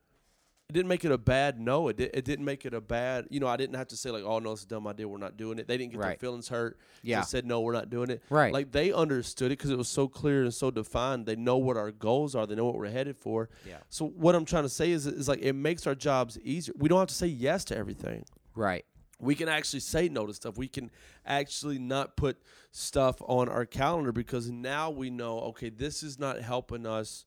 [0.69, 1.87] It didn't make it a bad no.
[1.87, 3.25] It, di- it didn't make it a bad.
[3.31, 5.07] You know, I didn't have to say like, "Oh no, it's a dumb idea.
[5.07, 6.77] We're not doing it." They didn't get their feelings hurt.
[7.01, 7.21] Yeah.
[7.21, 8.53] They said, "No, we're not doing it." Right.
[8.53, 11.25] Like they understood it because it was so clear and so defined.
[11.25, 12.45] They know what our goals are.
[12.45, 13.49] They know what we're headed for.
[13.67, 13.77] Yeah.
[13.89, 16.75] So what I'm trying to say is, is like it makes our jobs easier.
[16.77, 18.25] We don't have to say yes to everything.
[18.53, 18.85] Right.
[19.19, 20.55] We can actually say no to stuff.
[20.55, 20.91] We can
[21.25, 22.37] actually not put
[22.71, 27.25] stuff on our calendar because now we know, okay, this is not helping us,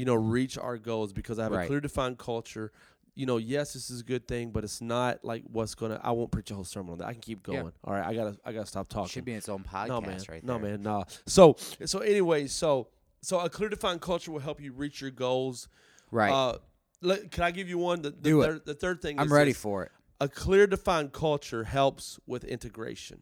[0.00, 2.72] you know, reach our goals because I have a clear defined culture.
[3.14, 6.00] You know, yes, this is a good thing, but it's not like what's gonna.
[6.02, 7.08] I won't preach a whole sermon on that.
[7.08, 7.60] I can keep Yeah.
[7.60, 7.72] going.
[7.84, 9.08] All right, I gotta, I gotta stop talking.
[9.10, 10.70] Should be in its own podcast no man, right no there.
[10.70, 11.04] man, no.
[11.26, 12.88] So, so anyway, so,
[13.20, 15.68] so a clear defined culture will help you reach your goals.
[16.10, 16.32] Right.
[16.32, 16.58] Uh,
[17.02, 18.00] let, can I give you one?
[18.00, 18.46] The, the Do it.
[18.46, 19.20] third, The third thing.
[19.20, 19.60] I'm ready this.
[19.60, 19.92] for it.
[20.20, 23.20] A clear defined culture helps with integration,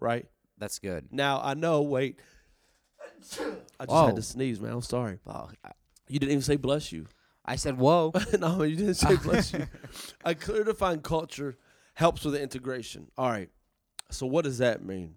[0.00, 0.26] right?
[0.58, 1.08] That's good.
[1.10, 1.80] Now I know.
[1.82, 2.18] Wait,
[3.00, 3.40] I just
[3.88, 4.06] Whoa.
[4.06, 4.72] had to sneeze, man.
[4.72, 5.18] I'm sorry.
[5.26, 5.48] Oh,
[6.12, 7.06] You didn't even say bless you.
[7.42, 9.66] I said, "Whoa." no, you didn't say bless you.
[10.26, 11.56] A clear defined culture
[11.94, 13.10] helps with the integration.
[13.16, 13.48] All right.
[14.10, 15.14] So what does that mean?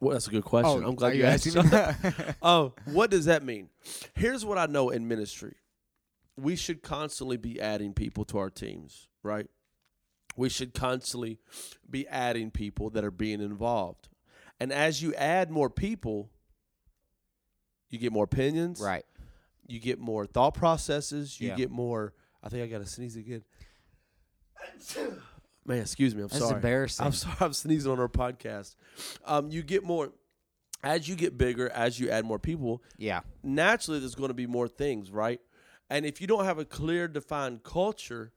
[0.00, 0.82] Well, that's a good question.
[0.82, 1.56] Oh, I'm glad you asked.
[2.42, 3.68] Oh, what does that mean?
[4.14, 5.54] Here's what I know in ministry.
[6.36, 9.46] We should constantly be adding people to our teams, right?
[10.36, 11.38] We should constantly
[11.88, 14.08] be adding people that are being involved.
[14.58, 16.30] And as you add more people,
[17.88, 19.04] you get more opinions, right.
[19.70, 21.56] You get more thought processes, you Yeah.
[21.56, 23.44] get more I think I got to sneeze again.
[25.66, 26.22] Man, excuse me.
[26.22, 26.54] I'm That's sorry.
[26.56, 27.04] embarrassing.
[27.06, 27.36] I'm sorry.
[27.40, 28.74] I'm sneezing on our podcast.
[29.26, 30.12] Um, you get more
[30.82, 33.20] as you get bigger, as you add more people, Yeah.
[33.42, 35.38] naturally there's going to be more things, right?
[35.90, 38.32] And if you don't have a clear defined culture,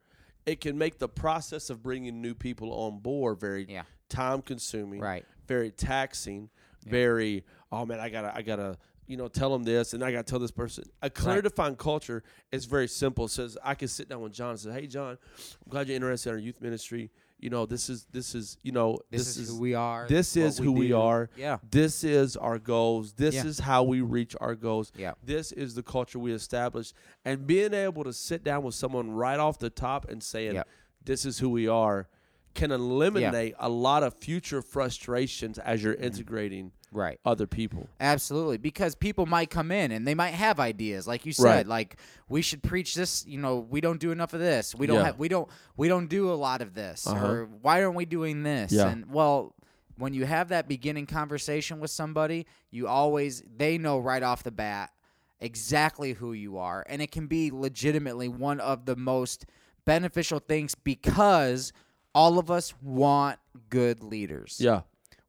[0.45, 3.83] it can make the process of bringing new people on board very Yeah.
[4.09, 5.25] time consuming, Right.
[5.47, 6.49] very taxing,
[6.85, 10.03] very oh man, I got to I got to you know tell them this and
[10.03, 10.85] I got to tell this person.
[11.01, 11.43] A clear Right.
[11.43, 13.25] defined culture is very simple.
[13.25, 15.95] It says I can sit down with John and say, "Hey John, I'm glad you're
[15.95, 17.11] interested in our youth ministry.
[17.39, 20.07] You know, this is this is, you know, This, is, who we are.
[20.07, 20.97] this is who we do.
[20.97, 21.29] are.
[21.35, 21.57] Yeah.
[21.69, 23.11] This is our goals.
[23.13, 23.45] This Yeah.
[23.45, 24.93] is how we reach our goals.
[24.95, 25.15] Yeah.
[25.21, 26.93] This is the culture we establish.
[27.25, 30.63] And being able to sit down with someone right off the top and saying, Yeah.
[31.03, 32.07] this is who we are,
[32.53, 36.03] can eliminate a lot of future frustrations as you're mm-hmm.
[36.05, 37.19] integrating Right.
[37.25, 37.89] other people.
[37.99, 41.67] Absolutely, because people might come in and they might have ideas, like you said, Right.
[41.67, 41.97] like
[42.29, 43.25] we should preach this.
[43.27, 44.73] You know, we don't do enough of this.
[44.75, 45.05] We don't Yeah.
[45.05, 45.19] have.
[45.19, 45.49] We don't.
[45.77, 47.05] We don't do a lot of this.
[47.07, 47.25] Uh-huh.
[47.27, 48.71] Or why aren't we doing this?
[48.71, 48.87] Yeah.
[48.89, 49.55] And well,
[49.97, 54.51] when you have that beginning conversation with somebody, you always they know right off the
[54.51, 54.91] bat
[55.39, 59.45] exactly who you are, and it can be legitimately one of the most
[59.85, 61.73] beneficial things because
[62.15, 63.37] all of us want
[63.69, 64.57] good leaders.
[64.59, 64.81] Yeah.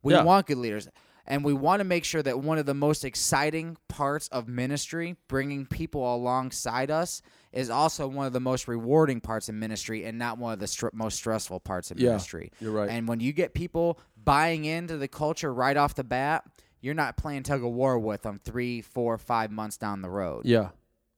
[0.02, 0.22] We Yeah.
[0.22, 0.88] want good leaders.
[1.26, 5.16] And we want to make sure that one of the most exciting parts of ministry,
[5.28, 10.18] bringing people alongside us, is also one of the most rewarding parts of ministry and
[10.18, 12.52] not one of the str- most stressful parts of Yeah, ministry.
[12.60, 12.90] you're right.
[12.90, 16.44] And when you get people buying into the culture right off the bat,
[16.80, 20.44] you're not playing tug of war with them three, four, five months down the road.
[20.44, 20.70] Yeah.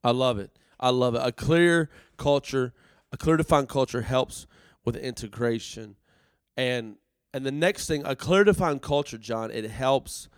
[0.05, 0.57] I love it.
[0.79, 1.23] I love it.
[1.25, 2.73] A clear culture,
[3.11, 4.47] a clear defined culture helps
[4.85, 5.97] with integration.
[6.57, 6.97] And
[7.37, 10.29] and the next thing, a clear defined culture, John, it helps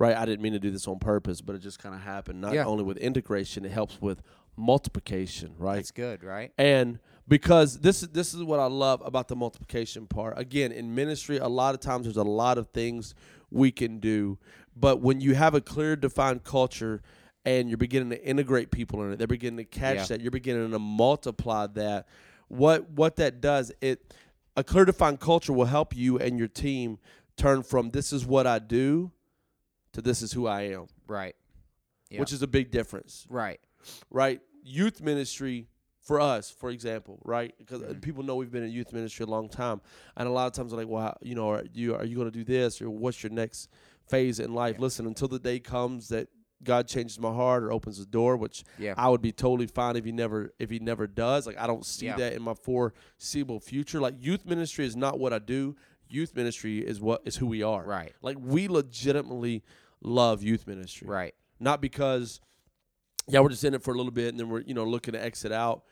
[0.00, 0.16] right?
[0.16, 2.40] I didn't mean to do this on purpose, but it just kind of happened.
[2.40, 2.64] Not Yeah.
[2.66, 4.22] only with integration, it helps with
[4.56, 5.76] multiplication, right?
[5.76, 6.52] That's good, right?
[6.56, 10.38] And because this is this is what I love about the multiplication part.
[10.38, 13.14] Again, in ministry, a lot of times there's a lot of things
[13.50, 14.38] we can do,
[14.76, 17.02] but when you have a clear, defined culture
[17.44, 20.04] and you're beginning to integrate people in it, they're beginning to catch Yeah.
[20.06, 20.20] that.
[20.20, 22.06] You're beginning to multiply that.
[22.48, 24.14] What what that does, it
[24.58, 26.98] a clear, defined culture will help you and your team
[27.36, 29.12] turn from this is what I do
[29.92, 31.36] to this is who I am, Right.
[32.10, 32.20] Yeah.
[32.20, 33.60] which is a big difference Right.
[34.10, 34.40] right?
[34.64, 35.68] Youth ministry
[36.00, 37.54] for us, for example, right?
[37.58, 38.00] Because Mm-hmm.
[38.00, 39.80] people know we've been in youth ministry a long time,
[40.16, 42.16] and a lot of times they're like, "Well, how, you know, are you are you
[42.16, 43.68] going to do this, or what's your next
[44.08, 46.28] phase in life?" Listen, until the day comes that
[46.62, 48.94] God changes my heart or opens the door, which Yeah.
[48.96, 51.46] I would be totally fine if he never if he never does.
[51.46, 52.16] Like I don't see Yeah.
[52.16, 54.00] that in my foreseeable future.
[54.00, 55.76] Like youth ministry is not what I do.
[56.08, 57.84] Youth ministry is what is who we are.
[57.84, 58.12] Right.
[58.22, 59.62] Like we legitimately
[60.00, 61.34] love youth ministry Right.
[61.60, 62.40] not because
[63.26, 65.12] yeah we're just in it for a little bit and then we're you know looking
[65.12, 65.82] to exit out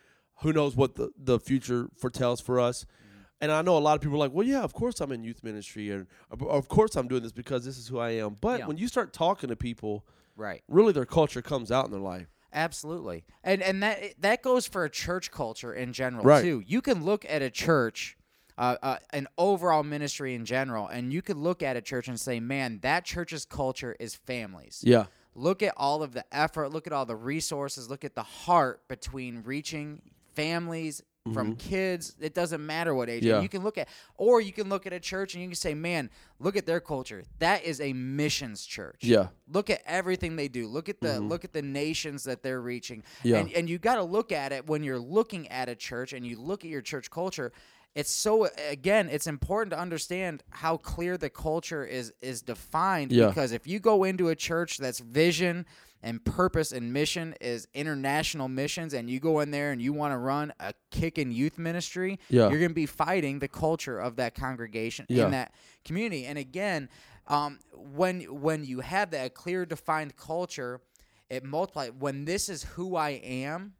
[0.43, 3.23] who knows what the, the future foretells for us Mm-hmm.
[3.41, 5.25] and i know a lot of people are like well yeah of course i'm in
[5.25, 8.61] youth ministry and of course i'm doing this because this is who i am but
[8.61, 8.67] Yeah.
[8.69, 10.63] when you start talking to people Right.
[10.69, 14.85] really their culture comes out in their life Absolutely, and and that that goes for
[14.85, 16.43] a church culture in general Right.
[16.43, 16.63] too.
[16.67, 18.17] You can look at a church,
[18.57, 22.19] uh, uh, an overall ministry in general, and you could look at a church and
[22.19, 26.73] say, "Man, that church's culture is families." yeah Look at all of the effort.
[26.73, 27.91] Look at all the resources.
[27.91, 30.01] Look at the heart between reaching
[30.35, 32.15] families from kids.
[32.21, 33.23] It doesn't matter what age.
[33.23, 33.29] Mm-hmm.
[33.31, 33.41] Yeah.
[33.41, 35.75] You can look at, or you can look at a church and you can say,
[35.75, 37.23] "Man, look at their culture.
[37.39, 39.17] That is a missions church." Yeah.
[39.19, 39.53] Mm-hmm.
[39.53, 40.67] Look at everything they do.
[40.67, 43.03] Look at the look at the nations that they're reaching.
[43.23, 43.39] Yeah.
[43.39, 46.27] And and you got to look at it when you're looking at a church and
[46.27, 47.53] you look at your church culture.
[47.95, 53.29] It's so again, it's important to understand how clear the culture is is defined Yeah.
[53.29, 55.65] because if you go into a church that's vision
[56.03, 60.13] and purpose and mission is international missions and you go in there and you want
[60.13, 62.49] to run a kicking youth ministry, Yeah.
[62.51, 65.25] you're going to be fighting the culture of that congregation Yeah.
[65.25, 65.53] in that
[65.85, 66.27] community.
[66.27, 66.89] And again,
[67.27, 70.81] um, when when you have that clear defined culture,
[71.29, 71.91] it multiplies.
[71.99, 73.75] When this is who I am,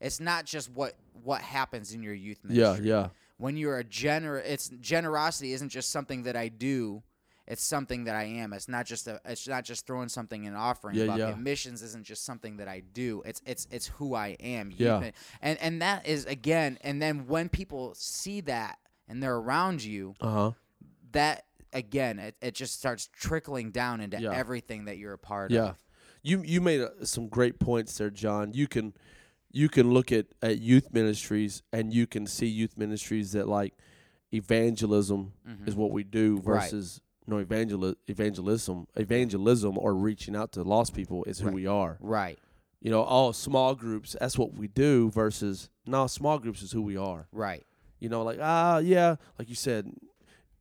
[0.00, 2.86] it's not just what what happens in your youth ministry.
[2.86, 3.08] yeah yeah.
[3.36, 7.02] When you're a gener, it's generosity isn't just something that I do.
[7.46, 8.52] It's something that I am.
[8.54, 9.20] It's not just a.
[9.26, 11.28] It's not just throwing something in an offering Yeah, bucket.
[11.28, 11.34] yeah.
[11.34, 13.22] Missions isn't just something that I do.
[13.26, 14.72] It's it's it's who I am.
[14.76, 15.10] Yeah.
[15.42, 16.78] and and that is again.
[16.80, 18.78] And then when people see that
[19.08, 20.52] and they're around you, uh-huh
[21.12, 24.32] that again, it, it just starts trickling down into Yeah.
[24.32, 25.78] everything that you're a part Yeah, of.
[26.22, 28.52] you you made uh, some great points there, John.
[28.54, 28.94] You can
[29.52, 33.74] you can look at, at youth ministries and you can see youth ministries that like
[34.32, 35.32] evangelism
[35.66, 36.44] is what we do Mm-hmm.
[36.52, 41.54] Versus no evangel evangelism evangelism or reaching out to lost people is who Right.
[41.54, 41.96] we are.
[42.00, 42.38] Right,
[42.80, 46.82] You know, all small groups that's what we do versus no small groups is who
[46.82, 47.26] we are.
[47.32, 47.64] right,
[48.00, 49.90] You know, like ah yeah, like you said,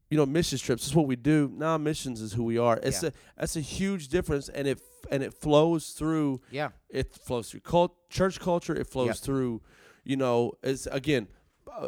[0.09, 1.51] you know, missions trips is what we do.
[1.55, 2.79] Nah, missions is who we are.
[2.83, 3.09] It's Yeah.
[3.09, 4.79] a that's a huge difference, and it
[5.11, 6.39] and it flows through.
[6.51, 8.73] yeah, It flows through cult, church culture.
[8.73, 9.61] It flows through,
[10.05, 11.27] you know, it's again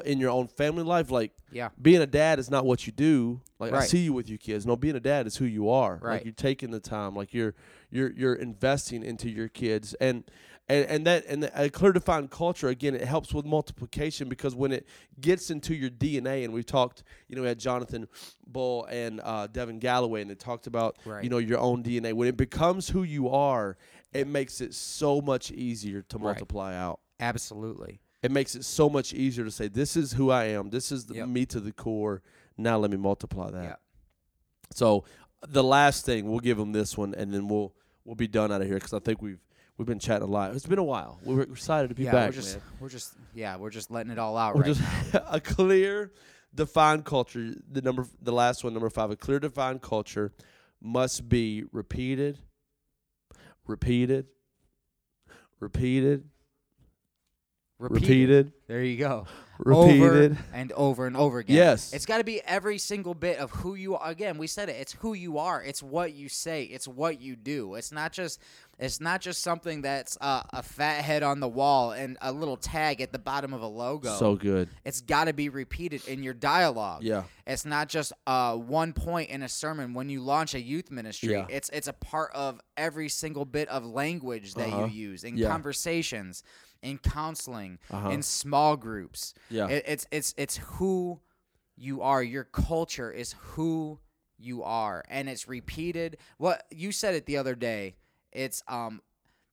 [0.06, 1.12] in your own family life.
[1.12, 3.42] Like yeah, being a dad is not what you do.
[3.60, 4.66] Like I see you with your kids.
[4.66, 6.00] No, being a dad is who you are.
[6.02, 6.14] Right.
[6.16, 7.16] Like you're taking the time.
[7.16, 7.56] Like you're
[7.92, 10.24] you're you're investing into your kids and.
[10.68, 14.72] And, and that and a clear defined culture again it helps with multiplication because when
[14.72, 14.88] it
[15.22, 18.08] gets into your DNA and we've talked you know we had Jonathan
[18.48, 21.24] Bull and uh, Devin Galloway and they talked about Right.
[21.24, 23.78] you know your own DNA when it becomes who you are
[24.12, 26.24] it makes it so much easier to Right.
[26.24, 28.02] multiply out absolutely.
[28.26, 30.70] It makes it so much easier to say this is who I am.
[30.70, 31.28] This is the, Yep.
[31.28, 32.22] me to the core.
[32.58, 33.64] Now let me multiply that.
[33.64, 33.76] Yeah.
[34.74, 35.04] So
[35.48, 38.62] the last thing we'll give them this one, and then we'll we'll be done out
[38.62, 39.40] of here because I think we've
[39.78, 40.56] we've been chatting a lot.
[40.56, 41.20] It's been a while.
[41.24, 42.30] We're excited to be yeah, back.
[42.30, 42.64] we're just man.
[42.80, 45.24] we're just yeah, we're just letting it all out We're right just now.
[45.30, 46.12] a clear,
[46.54, 47.54] defined culture.
[47.72, 49.12] The number, the last one, number five.
[49.12, 50.34] A clear, defined culture
[50.82, 52.40] must be repeated,
[53.68, 54.28] repeated,
[55.60, 56.30] repeated,
[57.80, 59.26] repeated, There you go.
[59.60, 60.02] repeated.
[60.32, 61.56] Over and over and over again.
[61.56, 61.94] Yes.
[61.94, 64.10] It's got to be every single bit of who you are.
[64.10, 64.76] Again, we said it.
[64.80, 65.64] It's who you are.
[65.64, 66.64] It's what you say.
[66.64, 67.76] It's what you do.
[67.76, 68.40] It's not just
[68.78, 72.58] it's not just something that's uh, a fat head on the wall and a little
[72.58, 74.16] tag at the bottom of a logo.
[74.18, 74.68] So good.
[74.84, 77.04] it's got to be repeated in your dialogue.
[77.04, 77.24] Yeah.
[77.48, 81.32] It's not just uh, one point in a sermon when you launch a youth ministry.
[81.32, 81.46] Yeah.
[81.50, 84.86] It's it's a part of every single bit of language that Uh-huh.
[84.86, 85.48] you use in Yeah.
[85.50, 86.44] conversations,
[86.82, 88.10] in counseling, Uh-huh.
[88.10, 89.34] in small groups.
[89.50, 89.68] Yeah.
[89.68, 91.22] It, it's it's it's who
[91.78, 92.22] you are.
[92.24, 94.00] Your culture is who
[94.38, 96.18] you are, and it's repeated.
[96.38, 97.96] What you said it the other day.
[98.36, 99.02] It's um,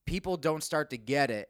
[0.07, 1.49] people don't start to get it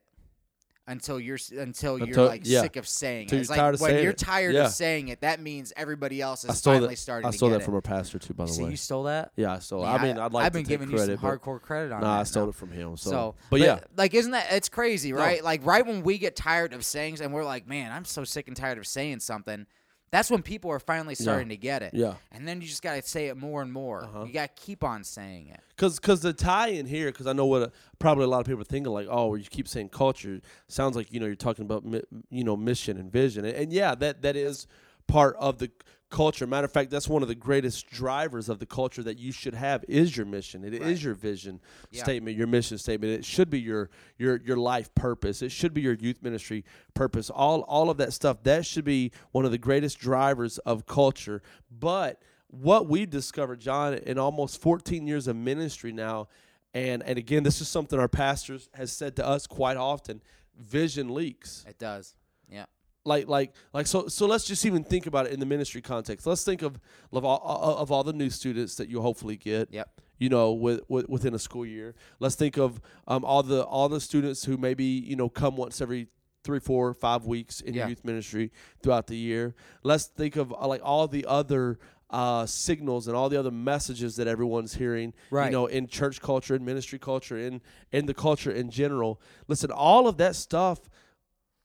[0.88, 2.60] until you're until, Until- you're like yeah.
[2.62, 3.42] sick of saying Till it.
[3.42, 4.18] It's you're like tired of when saying you're it.
[4.18, 4.64] tired Yeah.
[4.66, 6.98] of saying it, that means everybody else I is stole finally that.
[6.98, 7.64] starting I to stole get that it.
[7.66, 8.70] from our pastor too, by the See, way.
[8.70, 9.30] you stole that.
[9.36, 9.82] Yeah, I stole.
[9.82, 9.86] it.
[9.86, 11.92] Yeah, I mean, I'd like I've been to take giving credit, you some hardcore credit
[11.92, 12.20] on nah, that.
[12.20, 12.48] I stole now.
[12.50, 12.96] it from him.
[12.96, 15.18] So, So, but, yeah, like, isn't that it's crazy, No.
[15.18, 15.42] right?
[15.42, 18.48] Like, right when we get tired of saying, and we're like, man, I'm so sick
[18.48, 19.66] and tired of saying something.
[20.12, 21.94] That's when people are finally starting to get it.
[21.94, 22.14] yeah.
[22.31, 24.05] And then you just gotta say it more and more.
[24.05, 24.25] Uh-huh.
[24.25, 25.61] You gotta keep on saying it.
[25.77, 28.46] Cause, cause the tie in here, cause I know what uh probably a lot of
[28.46, 31.64] people are thinking, like, oh, you keep saying culture, sounds like you know you're talking
[31.64, 34.66] about mi- you know mission and vision, and, and yeah, that that is
[35.09, 35.70] part of the
[36.12, 36.46] culture.
[36.46, 39.55] Matter of fact, that's one of the greatest drivers of the culture that you should
[39.55, 40.62] have is your mission.
[40.64, 41.03] It is Right.
[41.03, 42.05] your vision Yeah.
[42.05, 43.12] statement, your mission statement.
[43.12, 45.42] It should be your your your life purpose.
[45.42, 47.31] It should be your youth ministry purpose.
[47.31, 51.42] All all of that stuff that should be one of the greatest drivers of culture.
[51.70, 56.29] But what we discovered, John, in almost 14 years of ministry now,
[56.75, 60.20] and and again, this is something our pastors has said to us quite often:
[60.57, 62.14] vision leaks It does.
[62.48, 62.66] Yeah.
[63.04, 66.26] Like like like so so let's just even think about it in the ministry context
[66.26, 66.78] let's think of
[67.12, 67.40] of all,
[67.78, 70.00] of all the new students that you hopefully get Yep.
[70.18, 73.88] you know with, with within a school year let's think of um, all the all
[73.88, 76.08] the students who maybe you know come once every
[76.44, 77.88] three four five weeks in Yeah.
[77.88, 81.78] youth ministry throughout the year let's think of uh, like all the other
[82.10, 85.46] uh, signals and all the other messages that everyone's hearing right.
[85.46, 87.60] you know in church culture in ministry culture in
[87.90, 90.78] in the culture in general listen all of that stuff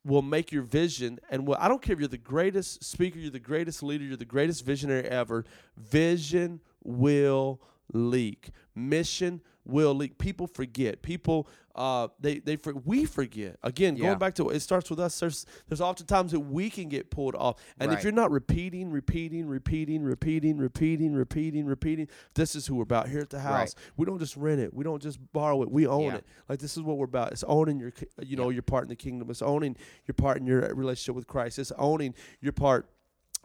[0.08, 3.30] will make your vision and will, I don't care if you're the greatest speaker, you're
[3.30, 5.44] the greatest leader, you're the greatest visionary ever.
[5.76, 8.52] Vision will leak.
[8.74, 10.18] Mission will leak.
[10.18, 11.02] People forget.
[11.02, 13.58] People uh they they for, we forget.
[13.64, 14.06] Again, Yeah.
[14.08, 15.20] going back to it starts with us.
[15.20, 17.58] There's there's oftentimes that we can get pulled off.
[17.80, 22.84] And if you're not repeating, repeating, repeating, repeating, repeating, repeating, repeating, this is who we're
[22.84, 23.76] about here at the house.
[23.96, 24.74] We don't just rent it.
[24.74, 25.70] We don't just borrow it.
[25.72, 26.16] We own Yeah.
[26.16, 26.26] it.
[26.50, 27.32] Like this is what we're about.
[27.32, 29.30] It's owning your, you know, your part in the kingdom.
[29.30, 29.76] It's owning
[30.08, 31.60] your part in your relationship with Christ.
[31.60, 32.90] It's owning your part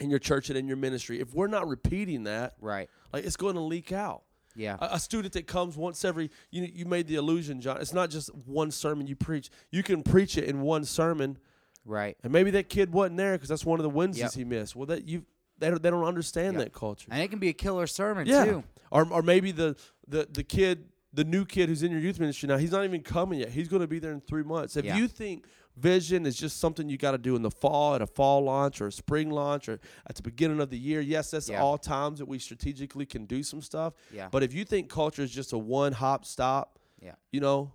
[0.01, 1.21] in your church and in your ministry.
[1.21, 2.89] If we're not repeating that, Right.
[3.13, 4.23] like it's going to leak out.
[4.55, 4.77] Yeah.
[4.81, 7.79] A, a student that comes once every, you you made the illusion, John.
[7.81, 9.51] It's not just one sermon you preach.
[9.71, 11.39] You can preach it in one sermon,
[11.85, 12.17] right.
[12.23, 14.33] and maybe that kid wasn't there because that's one of the Wednesdays Yep.
[14.35, 14.77] he missed.
[14.77, 15.25] Well, that you
[15.59, 16.65] they don't, they don't understand Yep.
[16.65, 17.09] that culture.
[17.11, 18.45] And it can be a killer sermon Yeah.
[18.45, 18.65] too.
[18.91, 22.47] Or or maybe the the the kid, the new kid who's in your youth ministry
[22.49, 23.51] now, he's not even coming yet.
[23.51, 24.77] He's going to be there in three months.
[24.77, 24.97] If Yeah.
[24.97, 28.07] you think vision is just something you got to do in the fall at a
[28.07, 31.49] fall launch or a spring launch or at the beginning of the year, yes, that's
[31.49, 31.63] Yeah.
[31.63, 33.95] all times that we strategically can do some stuff.
[34.13, 34.29] Yeah.
[34.31, 37.15] But if you think culture is just a one hop stop, Yeah.
[37.31, 37.73] you know,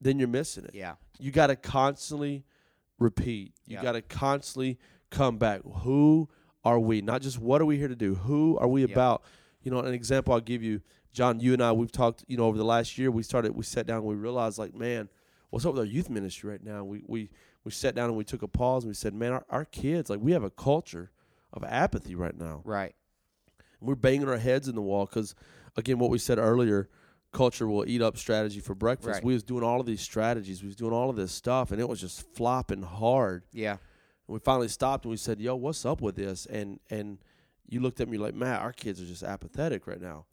[0.00, 0.74] then you're missing it.
[0.74, 0.96] Yeah.
[1.18, 2.44] You got to constantly
[2.98, 3.54] repeat.
[3.66, 3.82] You Yeah.
[3.82, 4.78] got to constantly
[5.10, 5.62] come back.
[5.82, 6.28] Who
[6.64, 7.00] are we?
[7.00, 8.14] Not just what are we here to do?
[8.16, 8.92] Who are we Yeah.
[8.92, 9.22] about?
[9.62, 10.80] You know, an example I'll give you,
[11.12, 11.40] John.
[11.40, 12.24] You and I, we've talked.
[12.28, 13.54] You know, over the last year, we started.
[13.54, 14.04] We sat down.
[14.04, 15.08] We realized, like, man,
[15.50, 16.84] what's up with our youth ministry right now?
[16.84, 17.30] We we
[17.64, 20.08] we sat down and we took a pause and we said, man, our, our kids,
[20.08, 21.10] like, we have a culture
[21.52, 22.62] of apathy right now.
[22.64, 22.94] Right.
[23.80, 25.34] We're banging our heads in the wall because,
[25.76, 26.88] again, what we said earlier,
[27.32, 29.14] culture will eat up strategy for breakfast.
[29.14, 29.24] Right.
[29.24, 30.62] We was doing all of these strategies.
[30.62, 33.42] We was doing all of this stuff, and it was just flopping hard.
[33.52, 33.72] Yeah.
[33.72, 37.18] And we finally stopped and we said, "Yo, what's up with this?" And and
[37.68, 40.26] you looked at me like, "Matt, our kids are just apathetic right now."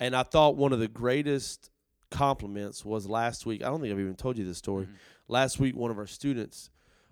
[0.00, 1.70] And I thought one of the greatest
[2.14, 3.62] compliments was last week.
[3.62, 4.86] I don't think I've even told you this story.
[4.86, 4.94] Mhm.
[5.28, 6.70] Last week, one of our students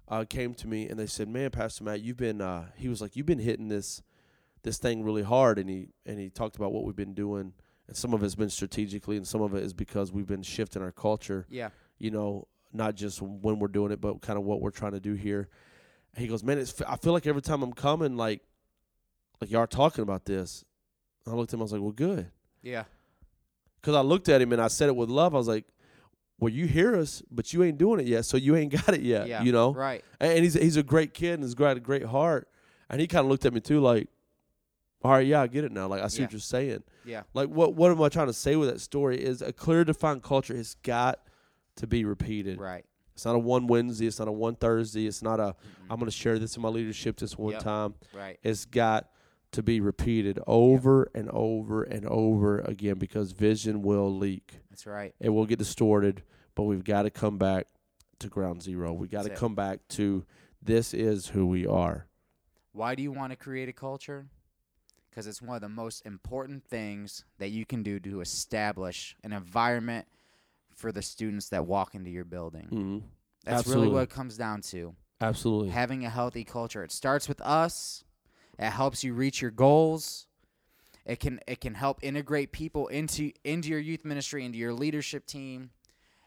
[0.08, 3.00] uh, came to me and they said, "Man, Pastor Matt, you've been," uh, he was
[3.00, 4.02] like, "You've been hitting this
[4.62, 7.52] this thing really hard," and he and he talked about what we've been doing.
[7.88, 10.82] And some of it's been strategically, and some of it is because we've been shifting
[10.82, 11.70] our culture Yeah.
[11.98, 15.00] you know, not just when we're doing it, but kind of what we're trying to
[15.00, 15.48] do here.
[16.14, 18.42] And he goes, man, it's, I feel like every time I'm coming, like,
[19.40, 20.64] like y'all are talking about this,
[21.26, 21.60] I looked at him.
[21.60, 22.30] I was like, "Well, good,"
[22.62, 22.84] Yeah.
[23.82, 25.34] Because I looked at him and I said it with love.
[25.34, 25.64] I was like,
[26.38, 29.02] "Well, you hear us, but you ain't doing it yet, so you ain't got it
[29.02, 29.42] yet." Yeah.
[29.42, 29.74] You know.
[29.74, 30.02] Right.
[30.20, 32.48] And he's he's a great kid and he's got a great heart.
[32.88, 34.08] And he kind of looked at me too, like,
[35.02, 35.86] "All right, yeah, I get it now.
[35.88, 36.26] Like, I see Yeah.
[36.26, 36.82] what you're saying.
[37.04, 37.22] Yeah.
[37.34, 39.22] Like, what what am I trying to say with that story?
[39.22, 41.20] Is a clear, defined culture has got
[41.76, 42.60] to be repeated.
[42.60, 42.84] Right.
[43.14, 44.06] It's not a one Wednesday.
[44.06, 45.06] It's not a one Thursday.
[45.06, 45.54] It's not a
[45.90, 47.62] I'm going to share this in my leadership this one Yep.
[47.62, 47.94] time.
[48.14, 48.38] Right.
[48.42, 49.08] It's got
[49.52, 54.60] to be repeated over and over and over again because vision will leak.
[54.70, 55.14] That's right.
[55.20, 56.22] It will get distorted,
[56.54, 57.66] but we've got to come back
[58.18, 58.92] to ground zero.
[58.92, 60.24] We got to come back to
[60.62, 62.06] this is who we are.
[62.72, 64.26] Why do you want to create a culture?
[65.10, 69.34] Because it's one of the most important things that you can do to establish an
[69.34, 70.06] environment
[70.74, 72.64] for the students that walk into your building.
[72.64, 72.98] Mm-hmm.
[73.44, 73.82] That's Absolutely.
[73.84, 74.94] really what it comes down to.
[75.20, 75.68] Absolutely.
[75.68, 76.82] Having a healthy culture.
[76.82, 78.04] It starts with us.
[78.58, 80.26] It helps you reach your goals.
[81.04, 85.26] It can it can help integrate people into into your youth ministry, into your leadership
[85.26, 85.70] team.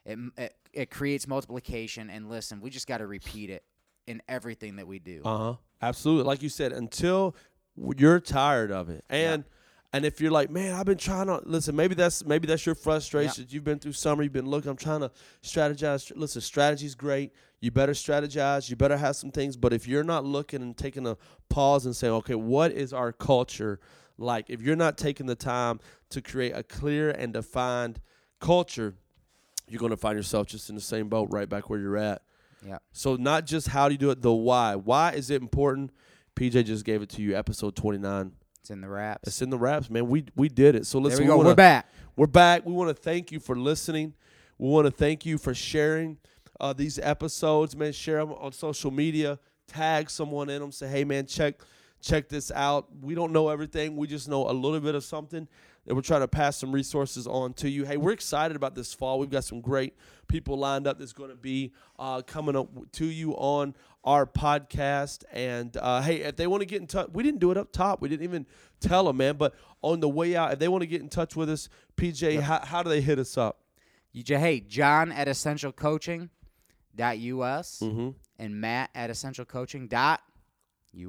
[0.05, 2.09] It it, it creates multiplication.
[2.09, 3.63] And listen, we just got to repeat it
[4.07, 5.21] in everything that we do.
[5.23, 5.53] Uh huh.
[5.82, 6.26] Absolutely.
[6.26, 7.36] Like you said, until
[7.76, 9.45] you're tired of it, and
[9.93, 11.73] and if you're like, man, I've been trying to listen.
[11.73, 13.45] Maybe that's maybe that's your frustration.
[13.47, 13.53] Yeah.
[13.53, 14.23] You've been through summer.
[14.23, 14.69] You've been looking.
[14.69, 15.11] I'm trying to
[15.41, 16.11] strategize.
[16.15, 17.32] Listen, strategy's great.
[17.62, 18.70] You better strategize.
[18.70, 19.58] You better have some things.
[19.58, 21.18] But if you're not looking and taking a
[21.49, 23.80] pause and saying, okay, what is our culture
[24.18, 24.49] like?
[24.49, 25.80] If you're not taking the time
[26.10, 27.99] to create a clear and defined
[28.39, 28.95] culture,
[29.68, 32.22] you're going to find yourself just in the same boat, right back where you're at.
[32.66, 32.78] Yeah.
[32.91, 34.76] So not just how do you do it, the why.
[34.76, 35.91] Why is it important?
[36.36, 38.32] PJ just gave it to you, episode 29.
[38.60, 39.28] It's in the wraps.
[39.28, 40.08] It's in the raps, man.
[40.08, 40.88] We we did it.
[40.88, 41.38] So listen, we go.
[41.38, 41.88] wanna, We're back.
[42.16, 42.66] We're back.
[42.66, 44.16] We want to thank you for listening.
[44.58, 46.18] We want to thank you for sharing
[46.60, 47.91] uh, these episodes, man.
[47.91, 49.39] Share them on social media.
[49.68, 50.72] Tag someone in them.
[50.72, 51.62] Say, hey, man, check
[52.01, 52.88] check this out.
[53.01, 53.97] We don't know everything.
[53.97, 55.47] We just know a little bit of something.
[55.86, 57.86] That we're trying to pass some resources on to you.
[57.86, 59.20] Hey, we're excited about this fall.
[59.20, 59.95] We've got some great
[60.28, 65.26] people lined up that's going to be uh, coming up to you on our podcast.
[65.32, 67.72] And uh, hey, if they want to get in touch, we didn't do it up
[67.72, 68.01] top.
[68.01, 68.47] We didn't even
[68.80, 69.36] tell them, man.
[69.38, 69.53] But
[69.84, 72.62] on the way out, if they want to get in touch with us, PJ, how,
[72.66, 73.60] how do they hit us up?
[74.12, 75.28] You hey, John at
[76.97, 78.09] essentialcoaching.us Mm-hmm.
[78.39, 80.21] and Matt at essential coaching dot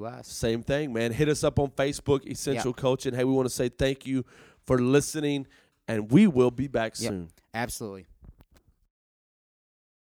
[0.04, 0.26] us.
[0.26, 1.12] Same thing, man.
[1.12, 3.14] Hit us up on Facebook, Essential Coaching.
[3.14, 4.24] Hey, we want to say thank you
[4.64, 5.46] for listening,
[5.86, 7.08] and we will be back Yep.
[7.10, 7.28] soon.
[7.54, 8.06] Absolutely.